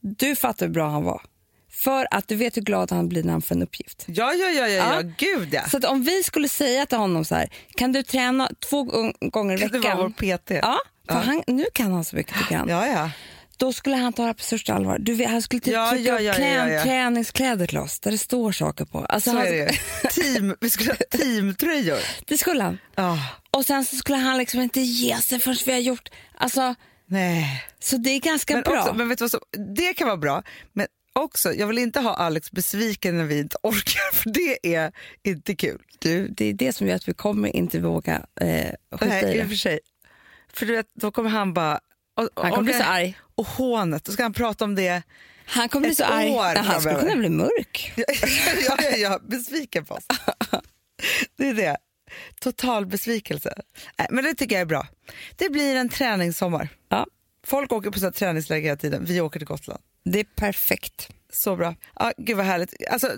[0.00, 1.22] Du fattar hur bra han var.
[1.70, 4.04] För att du vet hur glad han blir när han får en uppgift.
[4.08, 5.12] Ja, ja, ja, ja, ja.
[5.18, 5.68] Gud ja.
[5.68, 9.14] Så att om vi skulle säga till honom så här, kan du träna två gång-
[9.20, 9.80] gånger i Kan veckan?
[9.82, 10.50] det vara vår PT?
[10.50, 10.78] Ja,
[11.08, 11.14] Ja.
[11.14, 12.68] Han, nu kan han så mycket tycker han.
[12.68, 13.10] Ja, ja.
[13.56, 14.98] Då skulle han ta det på största allvar.
[14.98, 18.18] Du han skulle typ Ja, trycka ja, ja, klä- ja, träningskläder till oss där det
[18.18, 18.98] står saker på.
[19.04, 19.72] Alltså Så han, är det.
[20.10, 21.98] Team, vi skulle ha teamtröjor.
[22.26, 22.78] det skulle han.
[22.94, 23.18] Ja.
[23.50, 26.08] Och sen så skulle han liksom inte ge sig förrän vi har gjort...
[26.34, 26.74] Alltså,
[27.06, 27.64] Nej.
[27.80, 28.80] så det är ganska Men, bra.
[28.80, 29.40] också, men vet du vad som,
[29.76, 30.42] det kan vara bra,
[30.72, 34.92] men också, jag vill inte ha Alex besviken när vi inte orkar, för det är
[35.24, 35.82] inte kul.
[35.98, 38.46] du, det är det som gör att vi kommer inte våga eh,
[38.92, 39.48] skita Nej, i i och det.
[39.48, 39.78] för sig.
[40.52, 41.80] För du vet, då kommer han bara...
[42.16, 43.18] Och, Han kommer bli så arg.
[43.34, 45.02] Och hånet, då ska han prata om det.
[45.46, 46.30] Han kommer bli så arg.
[46.30, 47.92] år han skulle kunna bli mörk.
[48.68, 50.04] ja, ja, ja, besviken på oss.
[51.36, 51.76] Det är det.
[52.40, 53.54] Total besvikelse.
[53.98, 54.86] Nej, men det tycker jag är bra.
[55.36, 56.68] Det blir en träningssommar.
[56.88, 57.06] Ja,
[57.46, 59.04] Folk åker på träningsläger hela tiden.
[59.04, 59.80] Vi åker till Gotland.
[60.04, 61.08] det är perfekt.
[61.32, 61.74] Så bra.
[61.94, 62.74] Ja, gud vad härligt.
[62.90, 63.12] Alltså,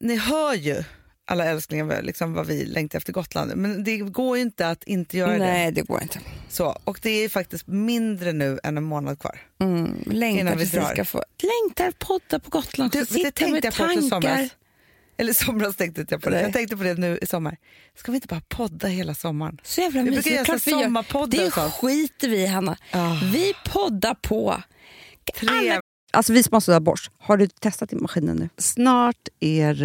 [0.00, 0.84] ni hör ju
[1.28, 3.52] alla älsklingar vad- liksom, vad vi längtar efter Gotland.
[3.56, 5.38] Men det går ju inte att inte göra det.
[5.38, 6.20] Nej, det går inte.
[6.48, 9.40] Så, och det är faktiskt mindre nu än en månad kvar.
[9.60, 11.22] Mm, längtar Innan vi ska få...
[11.42, 12.92] Längtar podda på Gotland.
[12.92, 14.08] Du, det tänkte jag på tankar.
[14.08, 14.50] somras.
[15.16, 16.36] Eller somras tänkte jag på det.
[16.36, 16.44] Nej.
[16.44, 17.56] Jag tänkte på det nu i sommar.
[17.94, 19.60] Ska vi inte bara podda hela sommaren?
[19.62, 22.76] Så jävla Vi brukar göra sommarpoddar Det skiter vi i, Hanna.
[22.92, 23.20] Ah.
[23.32, 24.62] Vi poddar på.
[25.40, 25.80] Tre.
[26.10, 28.48] Alltså vi som har borst, har du testat i maskinen nu?
[28.58, 29.84] Snart är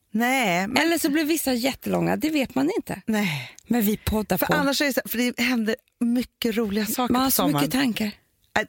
[0.11, 0.77] Nej, men...
[0.77, 3.01] Eller så blir vissa jättelånga, det vet man inte.
[3.05, 3.55] Nej.
[3.67, 4.53] Men vi poddar för på.
[4.53, 8.11] Annars är det, så, för det händer mycket roliga saker Man har så mycket tankar.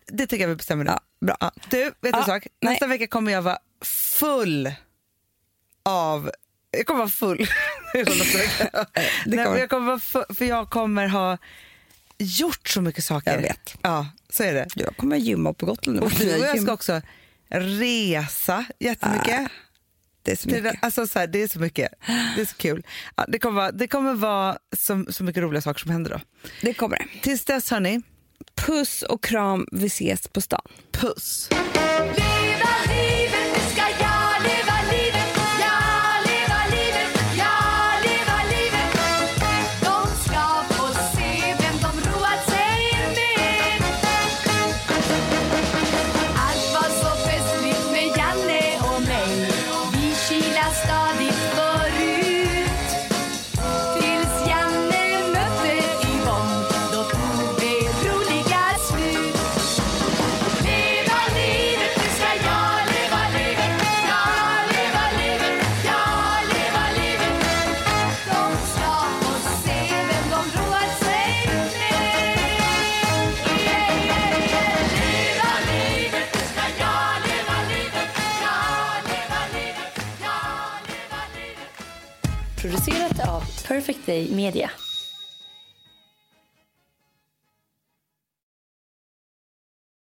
[0.06, 0.90] Det tycker jag vi bestämmer nu.
[0.90, 1.00] Ja.
[1.26, 1.50] Bra.
[1.70, 2.46] Du, vet ja, en sak?
[2.60, 2.98] Nästa nej.
[2.98, 4.72] vecka kommer jag vara full
[5.82, 6.30] av...
[6.70, 7.38] Jag kommer vara full.
[7.92, 9.50] det kommer.
[9.50, 11.38] Nej, jag kommer vara full, för jag kommer ha
[12.18, 13.32] gjort så mycket saker.
[13.32, 13.74] Jag vet.
[13.82, 14.66] Ja, så är det.
[14.74, 16.00] Jag kommer gymma på Gotland.
[16.00, 17.00] Och du och jag ska också
[17.48, 19.40] resa jättemycket.
[19.40, 19.48] Ah.
[20.22, 20.62] Det är så mycket.
[20.62, 21.92] Det, alltså, så här, det är så mycket.
[22.36, 22.86] Det är så kul.
[23.16, 26.20] Ja, det kommer vara, det kommer vara så, så mycket roliga saker som händer då.
[26.60, 27.06] Det kommer det.
[27.22, 28.02] Tills dess hörni.
[28.54, 30.68] Puss och kram, vi ses på stan.
[30.92, 31.48] Puss.
[83.82, 84.81] Perfect Day Media.